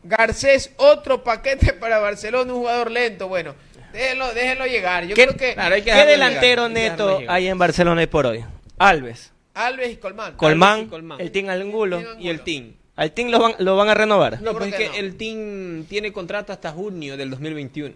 [0.03, 3.27] Garcés, otro paquete para Barcelona, un jugador lento.
[3.27, 3.53] Bueno,
[3.98, 5.06] déjenlo, déjenlo llegar.
[5.06, 7.58] Yo ¿Qué, creo que Claro, hay que qué delantero llegar, hay que neto hay en
[7.58, 8.45] Barcelona hoy por hoy?
[8.78, 10.34] Alves, Alves y Colmán.
[10.36, 11.20] Colmán, y Colmán.
[11.20, 12.02] el Team Angulo.
[12.20, 12.74] Y el Team.
[12.95, 14.34] Al Team lo van, lo van a renovar.
[14.41, 14.95] No, creo pues es que que no.
[15.08, 17.93] el Team tiene contrato hasta junio del 2021.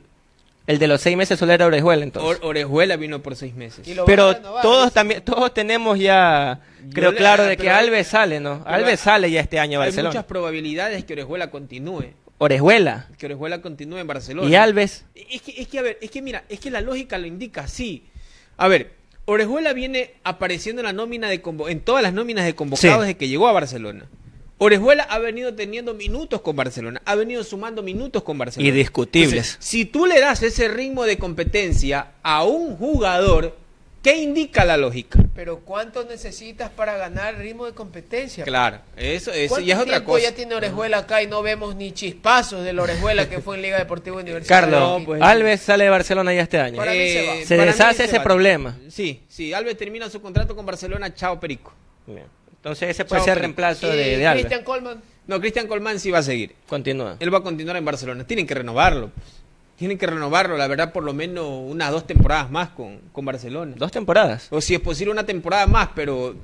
[0.68, 2.38] El de los seis meses solo era Orejuela entonces.
[2.40, 3.88] Or- Orejuela vino por seis meses.
[4.06, 6.60] Pero renovar, todos también todos tenemos ya
[6.94, 8.62] creo le- claro de que pero hay- Alves sale, ¿no?
[8.66, 10.10] Alves hay- sale ya este año a Hay Barcelona.
[10.12, 12.06] muchas probabilidades que Orejuela continúe.
[12.44, 14.50] Orejuela Que Orejuela continúe en Barcelona.
[14.50, 15.06] y Alves.
[15.14, 17.62] Es que, es que, a ver, es que mira, es que la lógica lo indica
[17.62, 18.06] así.
[18.58, 18.94] A ver,
[19.26, 23.00] Orejuela viene apareciendo en la nómina de convo- en todas las nóminas de convocados Sí.
[23.02, 24.08] desde que llegó a Barcelona.
[24.58, 28.70] Orejuela ha venido teniendo minutos con Barcelona, ha venido sumando minutos con Barcelona.
[28.70, 29.32] Indiscutibles.
[29.34, 33.56] Entonces, si tú le das ese ritmo de competencia a un jugador,
[34.02, 35.20] ¿qué indica la lógica?
[35.36, 38.44] Pero ¿cuánto necesitas para ganar ritmo de competencia?
[38.44, 40.24] Claro, eso, eso ¿Cuánto ya es otra cosa.
[40.24, 43.62] ya tiene Orejuela acá y no vemos ni chispazos de la Orejuela que fue en
[43.64, 44.72] Liga Deportiva Universitaria?
[44.72, 46.78] Carlos, No, pues- Alves sale de Barcelona ya este año.
[46.78, 47.34] Para mí se va.
[47.46, 48.24] Se para mí deshace ese va.
[48.24, 48.78] problema.
[48.90, 51.74] Sí, sí, Alves termina su contrato con Barcelona, chao Perico.
[52.08, 52.26] Bien.
[52.52, 53.42] Entonces ese puede Chao, ser Perico.
[53.48, 54.46] reemplazo de, de Alves.
[54.46, 55.02] Christian Coleman.
[55.28, 56.56] No, Cristian Colmán sí va a seguir.
[56.68, 57.16] Continúa.
[57.20, 58.26] Él va a continuar en Barcelona.
[58.26, 59.10] Tienen que renovarlo.
[59.10, 59.41] pues.
[59.82, 63.74] Tienen que renovarlo, la verdad, por lo menos unas dos temporadas más con, con Barcelona.
[63.76, 64.46] Dos temporadas.
[64.52, 66.36] O si es posible una temporada más, pero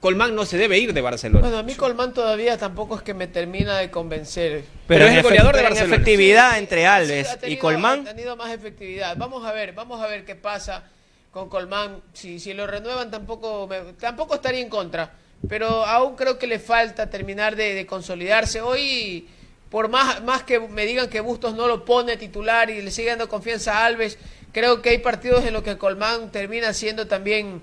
[0.00, 1.42] Colmán no se debe ir de Barcelona.
[1.42, 4.64] Bueno, a mí Colman todavía tampoco es que me termina de convencer.
[4.86, 5.96] Pero es el goleador de en Barcelona.
[5.96, 8.00] efectividad Sí, entre sí, Alves y Colmán.
[8.08, 9.14] Ha tenido más efectividad.
[9.18, 10.84] Vamos a ver, vamos a ver qué pasa
[11.30, 12.00] con Colmán.
[12.14, 15.12] Si, si lo renuevan tampoco, me- tampoco estaría en contra.
[15.46, 18.62] Pero aún creo que le falta terminar de, de consolidarse.
[18.62, 19.28] Hoy,
[19.70, 23.10] por más, más que me digan que Bustos no lo pone titular y le sigue
[23.10, 24.18] dando confianza a Alves,
[24.52, 27.60] creo que hay partidos en los que Colmán termina siendo también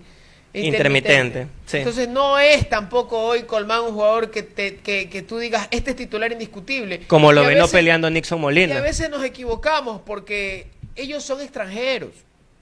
[0.63, 1.77] Intermitente, sí.
[1.77, 5.91] Entonces no es tampoco hoy Colmán un jugador que, te, que, que tú digas, este
[5.91, 7.01] es titular indiscutible.
[7.07, 8.81] Como lo venó peleando Nixon y a Molina.
[8.81, 12.11] veces nos equivocamos porque ellos son extranjeros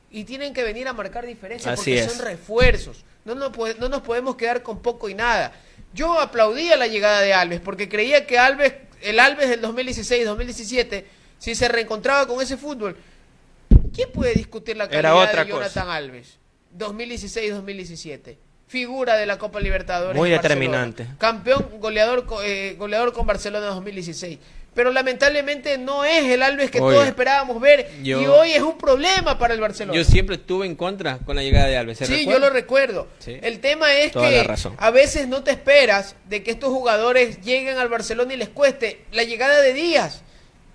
[0.10, 2.12] y tienen que venir a marcar diferencia Así porque es.
[2.12, 3.06] son refuerzos.
[3.26, 5.54] No nos, no nos podemos quedar con poco y nada.
[5.94, 8.74] Yo aplaudía la llegada de Alves porque creía que Alves,
[9.04, 11.04] el Alves del 2016-2017,
[11.38, 12.96] si se reencontraba con ese fútbol,
[13.94, 16.40] ¿quién puede discutir la calidad otra de Jonathan Alves?
[16.78, 18.38] 2016-2017.
[18.68, 20.16] Figura de la Copa Libertadores.
[20.16, 20.56] Muy Barcelona.
[20.56, 21.08] determinante.
[21.20, 24.40] Campeón goleador, eh, goleador con Barcelona 2016.
[24.76, 27.90] Pero lamentablemente no es el Alves que Oye, todos esperábamos ver.
[28.02, 29.96] yo- y hoy es un problema para el Barcelona.
[29.96, 32.00] Yo siempre estuve en contra con la llegada de Alves.
[32.00, 32.32] ¿se Sí, recuerda?
[32.34, 33.08] yo lo recuerdo.
[33.20, 33.38] Sí.
[33.44, 34.48] El tema es que
[34.78, 39.06] a veces no te esperas de que estos jugadores lleguen al Barcelona y les cueste.
[39.12, 40.24] La llegada de Díaz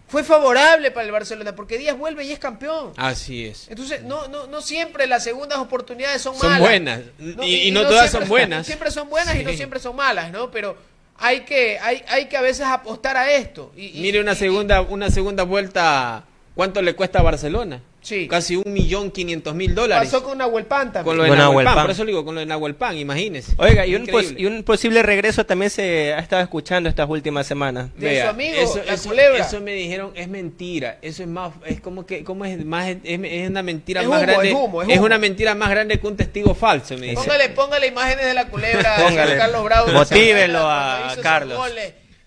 [0.06, 2.92] fue favorable para el Barcelona porque Díaz vuelve y es campeón.
[2.96, 3.66] Así es.
[3.68, 6.60] Entonces, no, no, no siempre las segundas oportunidades son, Son malas.
[6.60, 7.00] buenas.
[7.42, 8.64] Y- y no todas son buenas.
[8.66, 10.50] Siempre son buenas y no siempre son malas, ¿no?
[10.52, 10.76] Pero
[11.18, 13.72] hay que, hay, hay que a veces apostar a esto.
[13.76, 16.24] Y, y- Mire una y- segunda, una segunda vuelta,
[16.58, 17.80] ¿cuánto le cuesta a Barcelona?
[18.00, 18.26] Sí.
[18.26, 20.08] Casi un millón quinientos mil dólares.
[20.10, 21.04] pasó con Nahuel Pan también.
[21.04, 21.84] Con lo de Con Nahuel Pan, Pan.
[21.84, 23.52] por eso le digo, con lo de Nahuel Pan, imagínese.
[23.58, 27.46] Oiga, y un, pos- y un posible regreso también se ha estado escuchando estas últimas
[27.46, 27.90] semanas.
[27.96, 29.46] de su amigo, eso, la eso- culebra.
[29.46, 30.98] eso me dijeron, es mentira.
[31.00, 34.18] Eso es más, es como que, como es más, es, es una mentira Es más
[34.22, 34.48] humo, grande.
[34.48, 35.06] es humo, es humo.
[35.06, 37.14] una mentira más grande que un testigo falso, me dice.
[37.14, 39.36] Póngale, póngale imágenes de la culebra Póngale.
[39.36, 39.92] Carlos Bravo.
[39.92, 41.58] Motívelo a sus Carlos.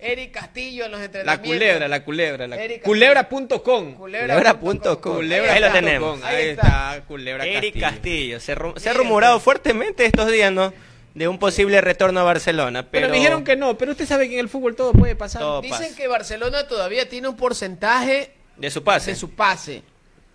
[0.01, 1.47] Eric Castillo en los La entrenamientos.
[1.47, 3.93] culebra, la culebra, la culebra.com.
[3.95, 4.95] Culebra.com.
[5.15, 6.23] Culebra Ahí lo tenemos.
[6.23, 7.85] Ahí está, culebra Eric Castillo.
[7.87, 8.39] Castillo.
[8.39, 10.73] Se, ru- se ha rumorado fuertemente estos días, ¿no?
[11.13, 12.83] De un posible retorno a Barcelona.
[12.89, 15.15] Pero, Pero, me dijeron que no, pero usted sabe que en el fútbol todo puede
[15.15, 15.41] pasar.
[15.41, 15.95] Todo Dicen pasa.
[15.95, 19.11] que Barcelona todavía tiene un porcentaje De su pase.
[19.11, 19.83] de su pase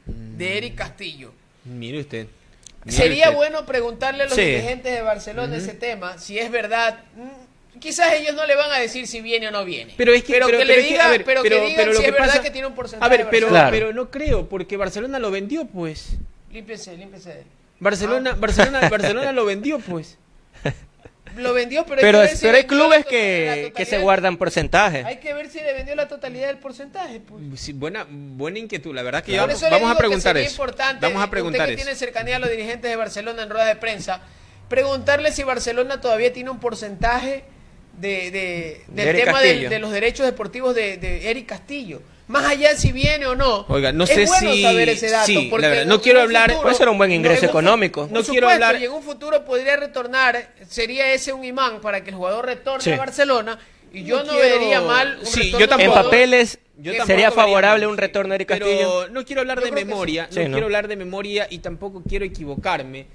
[0.07, 1.33] de Eric Castillo.
[1.65, 2.27] Mire usted.
[2.85, 3.37] Mire Sería usted.
[3.37, 4.43] bueno preguntarle a los Sí.
[4.43, 7.01] dirigentes de Barcelona ese tema, si es verdad.
[7.81, 9.95] Quizás ellos no le van a decir si viene o no viene.
[9.97, 11.61] Pero es que, pero, pero- que pero le es que, digan, a ver, pero, pero-
[11.61, 13.07] que digan si que es verdad pasa- que tiene un porcentaje.
[13.15, 13.49] A ver, pero.
[13.49, 13.71] Claro.
[13.71, 16.17] pero no creo, porque Barcelona lo vendió, pues.
[16.53, 17.45] límpiese, límpiese.
[17.81, 18.37] Barcelona, Ah.
[18.39, 20.17] Barcelona, Barcelona lo vendió, pues.
[21.37, 23.85] Lo vendió, pero, Pero, hay que ver si pero hay vendió la clubes que, que
[23.85, 25.05] se guardan porcentajes.
[25.05, 27.21] Hay que ver si le vendió la totalidad del porcentaje.
[27.21, 27.61] Pues.
[27.61, 30.47] Sí, buena, buena inquietud, la verdad que Por vamos, vamos a digo que preguntar sería
[30.47, 30.53] eso.
[30.53, 31.83] importante, Vamos a usted preguntar que eso.
[31.85, 34.23] tiene cercanía a los dirigentes de Barcelona en rueda de prensa,
[34.71, 37.45] preguntarle si Barcelona todavía tiene un porcentaje
[37.99, 39.71] de, de- De del tema del- Castillo.
[39.71, 42.03] de los derechos deportivos de, de Eric Castillo.
[42.29, 43.65] Más allá de si viene o no.
[43.69, 45.27] Oiga, no es sé bueno si- saber ese dato.
[45.27, 48.09] sí, la porque verdad, en- no quiero hablar- Puede ser un buen ingreso económico.
[48.11, 52.11] No quiero hablar- Y en un futuro podría retornar, sería ese un imán para que
[52.11, 52.91] el jugador retorne Sí.
[52.93, 53.59] a Barcelona.
[53.93, 55.97] Y yo No no, quiero- vería mal un Sí, retorno yo tampoco.
[55.99, 59.09] En papeles Yo sería favorable un retorno de Eric Pero Castillo.
[59.11, 60.37] no quiero hablar Yo de memoria, sí.
[60.37, 60.55] no, Sí, ¿no?
[60.55, 63.07] quiero hablar de memoria y tampoco quiero equivocarme.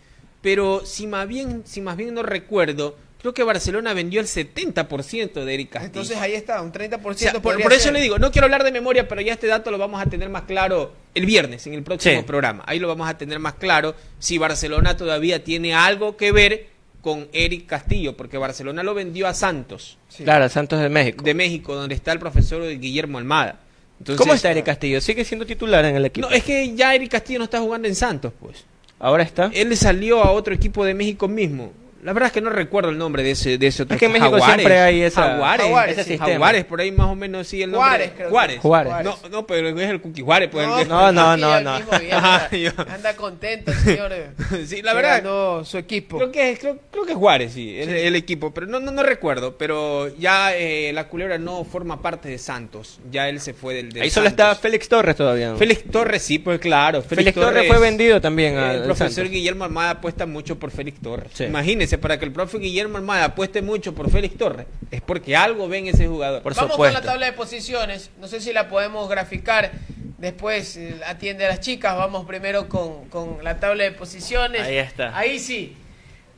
[0.41, 5.45] Pero si más bien, si más bien no recuerdo, creo que Barcelona vendió el 70%
[5.45, 5.85] de Eric Castillo.
[5.87, 6.99] Entonces ahí está, un 30%.
[7.05, 7.93] O sea, por, eso ser.
[7.93, 10.29] le digo, no quiero hablar de memoria, pero ya este dato lo vamos a tener
[10.29, 12.25] más claro el viernes, en el próximo Sí.
[12.25, 12.63] programa.
[12.67, 16.67] Ahí lo vamos a tener más claro si Barcelona todavía tiene algo que ver
[17.01, 20.23] con Eric Castillo, porque Barcelona lo vendió a Santos, Sí.
[20.23, 21.23] Claro, Santos de México.
[21.23, 23.59] de México, donde está el profesor Guillermo Almada.
[23.99, 24.99] Entonces, ¿Cómo está Eric Castillo?
[24.99, 26.27] ¿Sigue siendo titular en el equipo?
[26.27, 28.65] No, es que ya Eric Castillo no está jugando en Santos, pues.
[28.99, 29.49] Ahora está.
[29.53, 31.71] Él le salió a otro equipo de México mismo.
[32.03, 34.05] La verdad es que no recuerdo el nombre de ese, de ese otro Es que
[34.07, 34.55] en México Jaguares.
[34.55, 36.09] siempre hay esa- Jaguares, Jaguares, ese sí.
[36.11, 36.31] sistema.
[36.33, 37.87] Jaguares, por ahí más o menos sí el nombre.
[37.89, 38.31] Juárez, creo que.
[38.31, 38.59] Juárez.
[38.59, 39.03] Juárez.
[39.05, 40.49] No, no, pero es el Cookie Juárez.
[40.51, 41.75] Pues, el No, no, no, no.
[41.77, 44.11] mismo bien, Ajá, anda, yo- anda contento, señor.
[44.65, 45.63] Sí, la verdad.
[45.63, 46.17] su equipo.
[46.17, 49.03] Creo que, creo, creo que es Juárez, sí, el, el equipo, pero no, no, no
[49.03, 49.57] recuerdo.
[49.57, 52.99] Pero ya eh, la culebra no forma parte de Santos.
[53.11, 53.91] Ya él se fue del.
[53.91, 54.55] del Ahí solo está.
[54.55, 55.55] Félix Torres todavía.
[55.55, 57.01] Félix Torres, sí, pues claro.
[57.01, 59.31] Félix Torres fue vendido también al- El al profesor Santos.
[59.31, 61.31] Guillermo Almada apuesta mucho por Félix Torres.
[61.33, 61.43] Sí.
[61.45, 65.67] Imagínese, para que el profe Guillermo Almada apueste mucho por Félix Torres, es porque algo
[65.67, 66.41] ven ese jugador.
[66.41, 66.97] Por Vamos supuesto.
[66.97, 68.11] con la tabla de posiciones.
[68.19, 69.71] No sé si la podemos graficar.
[70.17, 71.97] Después eh, atiende a las chicas.
[71.97, 74.61] Vamos primero con, con la tabla de posiciones.
[74.61, 75.17] Ahí está.
[75.17, 75.75] Ahí sí.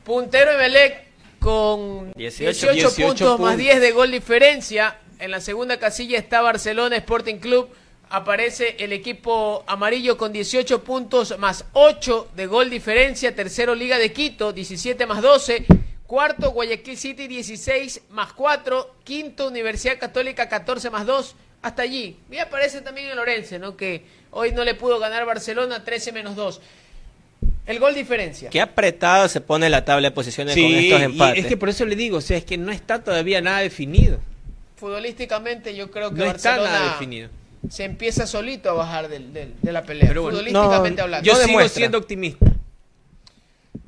[0.04, 1.04] Puntero Emelec
[1.38, 3.56] con 18, 18, 18 puntos más puntos.
[3.58, 4.96] 10 de gol diferencia.
[5.18, 7.68] En la segunda casilla está Barcelona Sporting Club.
[8.14, 13.34] Aparece el equipo amarillo con 18 puntos más 8 de gol diferencia.
[13.34, 15.66] Tercero Liga de Quito, 17 más 12.
[16.06, 18.98] Cuarto Guayaquil City, 16 más 4.
[19.02, 21.34] Quinto Universidad Católica, 14 más 2.
[21.62, 22.16] Hasta allí.
[22.30, 23.76] Y aparece también el Orense, ¿no?
[23.76, 26.60] Que hoy no le pudo ganar Barcelona, 13 menos 2.
[27.66, 28.48] El gol diferencia.
[28.48, 31.42] Qué apretado se pone la tabla de posiciones con estos y empates.
[31.42, 34.20] es que por eso le digo, o sea, es que no está todavía nada definido.
[34.76, 37.28] Futbolísticamente yo creo que No está Barcelona nada definido.
[37.70, 40.08] Se empieza solito a bajar del- del- de la pelea.
[40.08, 41.24] Pero bueno, Futbolísticamente no, hablando.
[41.26, 41.80] Yo No sigo demuestra.
[41.80, 42.46] siendo optimista.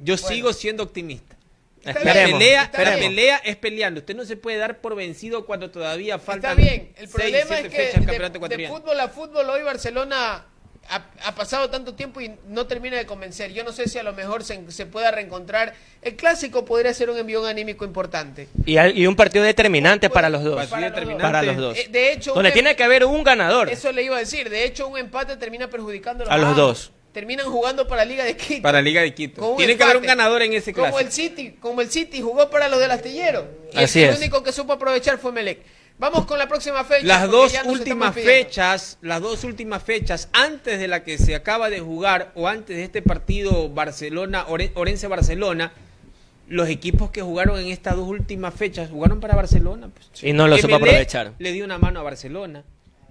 [0.02, 1.36] Yo sigo siendo optimista.
[1.84, 3.10] Está La pelea, está la bien.
[3.10, 4.00] pelea es peleando.
[4.00, 6.92] Usted no se puede dar por vencido cuando todavía faltan Está bien.
[6.96, 10.46] El seis, problema siete es que de, campeonato de fútbol a fútbol hoy Barcelona
[10.90, 13.52] ha, ha pasado tanto tiempo y no termina de convencer.
[13.52, 15.74] Yo no sé si a lo mejor se, se pueda reencontrar.
[16.02, 18.48] El clásico podría ser un envión anímico importante.
[18.64, 20.54] Y, un partido determinante para los dos.
[20.54, 20.80] Para los dos.
[20.80, 21.22] determinante.
[21.22, 21.78] Para los dos.
[21.78, 23.68] Eh, de hecho, Donde un- tiene que haber un ganador.
[23.68, 24.48] Eso le iba a decir.
[24.50, 26.92] De hecho, un empate termina perjudicando A los dos.
[27.12, 28.60] Terminan jugando para Liga de Quito.
[28.60, 29.54] Para Liga de Quito.
[29.56, 31.00] Tiene que haber un ganador en ese Como clásico.
[31.00, 33.48] el City, como el City jugó para los del astillero.
[33.72, 34.18] Y Así el es.
[34.18, 35.60] único que supo aprovechar fue Melec.
[35.98, 37.06] Vamos con la próxima fecha.
[37.06, 41.80] Las dos últimas fechas, las dos últimas fechas antes de la que se acaba de
[41.80, 45.72] jugar o antes de este partido Barcelona Ore- Orense Barcelona,
[46.48, 49.88] los equipos que jugaron en estas dos últimas fechas jugaron para Barcelona.
[49.92, 50.22] pues.
[50.22, 51.32] Y no lo supo Emelec aprovechar.
[51.38, 52.62] Le dio una mano a Barcelona.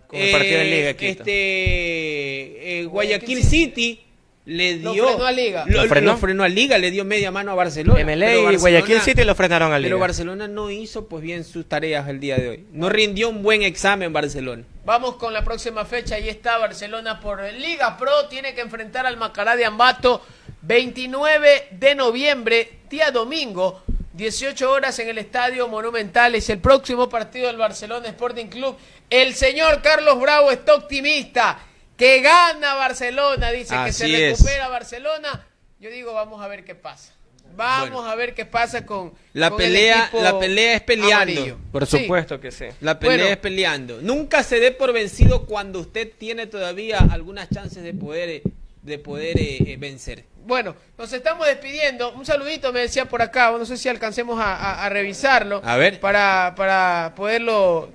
[0.07, 1.23] Con el partido de Liga Quito.
[1.23, 4.04] Este, eh, Guayaquil Guayaquil City
[4.45, 5.65] le Lo dio frenó a Liga.
[5.67, 6.11] Lo, ¿Lo frenó?
[6.11, 8.03] lo frenó a Liga, le dio media mano a Barcelona.
[8.03, 10.05] MLE Pero y Guayaquil City lo frenaron al Pero Liga.
[10.07, 12.65] Barcelona no hizo pues bien sus tareas el día de hoy.
[12.71, 14.63] No rindió un buen examen Barcelona.
[14.85, 16.15] Vamos con la próxima fecha.
[16.15, 18.27] Ahí está Barcelona por Liga Pro.
[18.29, 20.21] Tiene que enfrentar al Macará de Ambato
[20.61, 23.81] 29 de noviembre, día domingo.
[24.13, 26.35] 18 horas en el Estadio Monumental.
[26.35, 28.77] Es el próximo partido del Barcelona Sporting Club.
[29.09, 31.59] El señor Carlos Bravo está optimista.
[31.97, 33.51] Que gana Barcelona.
[33.51, 34.37] Dice que se es.
[34.39, 35.45] recupera Barcelona.
[35.79, 37.13] Yo digo, vamos a ver qué pasa.
[37.55, 38.09] Vamos Bueno.
[38.09, 41.15] a ver qué pasa con La con pelea- la pelea es peleando.
[41.15, 41.57] amarillo.
[41.71, 41.99] Por Sí.
[41.99, 42.65] supuesto que sí.
[42.81, 43.31] La pelea Bueno.
[43.31, 44.01] es peleando.
[44.01, 48.41] Nunca se dé por vencido cuando usted tiene todavía algunas chances de poder,
[48.81, 50.25] de poder eh, eh, vencer.
[50.45, 52.11] Bueno, nos estamos despidiendo.
[52.13, 53.51] Un saludito me decía por acá.
[53.51, 55.61] No sé si alcancemos a, a- a revisarlo.
[55.63, 55.99] A ver.
[56.01, 57.89] Para, para poderlo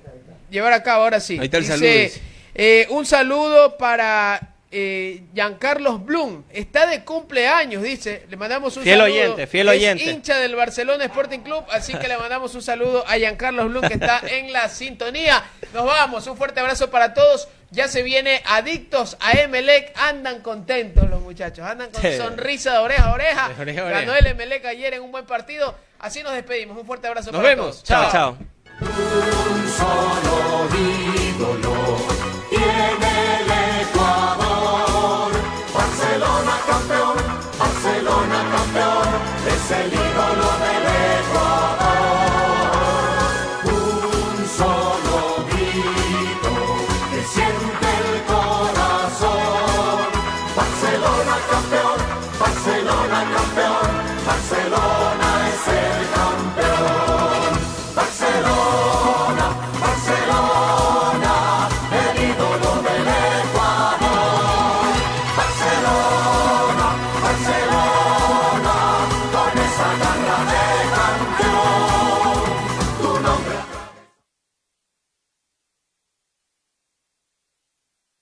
[0.49, 1.03] llevar a cabo.
[1.03, 1.37] Ahora sí.
[1.39, 2.21] Ahí está el Dice, saludo, dice.
[2.55, 6.43] Eh, un saludo para eh, Giancarlos Blum.
[6.49, 8.25] Está de cumpleaños, dice.
[8.29, 9.13] Le mandamos un Fiel saludo.
[9.13, 10.03] oyente, fiel Es oyente.
[10.05, 11.65] hincha del Barcelona Sporting Club.
[11.71, 15.43] Así que le mandamos un saludo a Giancarlos Blum que está en la sintonía.
[15.73, 16.25] Nos vamos.
[16.27, 17.47] Un fuerte abrazo para todos.
[17.73, 19.91] Ya se viene adictos a Emelec.
[19.97, 21.65] Andan contentos los muchachos.
[21.65, 22.17] Andan con Sí.
[22.17, 23.49] sonrisa de oreja a oreja.
[23.49, 23.99] De oreja oreja.
[24.01, 25.75] Ganó el Emelec ayer en un buen partido.
[25.99, 26.77] Así nos despedimos.
[26.77, 27.83] Un fuerte abrazo Nos para vemos.
[27.83, 27.83] todos.
[27.83, 28.37] Chao, chao.
[28.81, 31.80] Un solo ídolo
[39.71, 40.10] Barcelona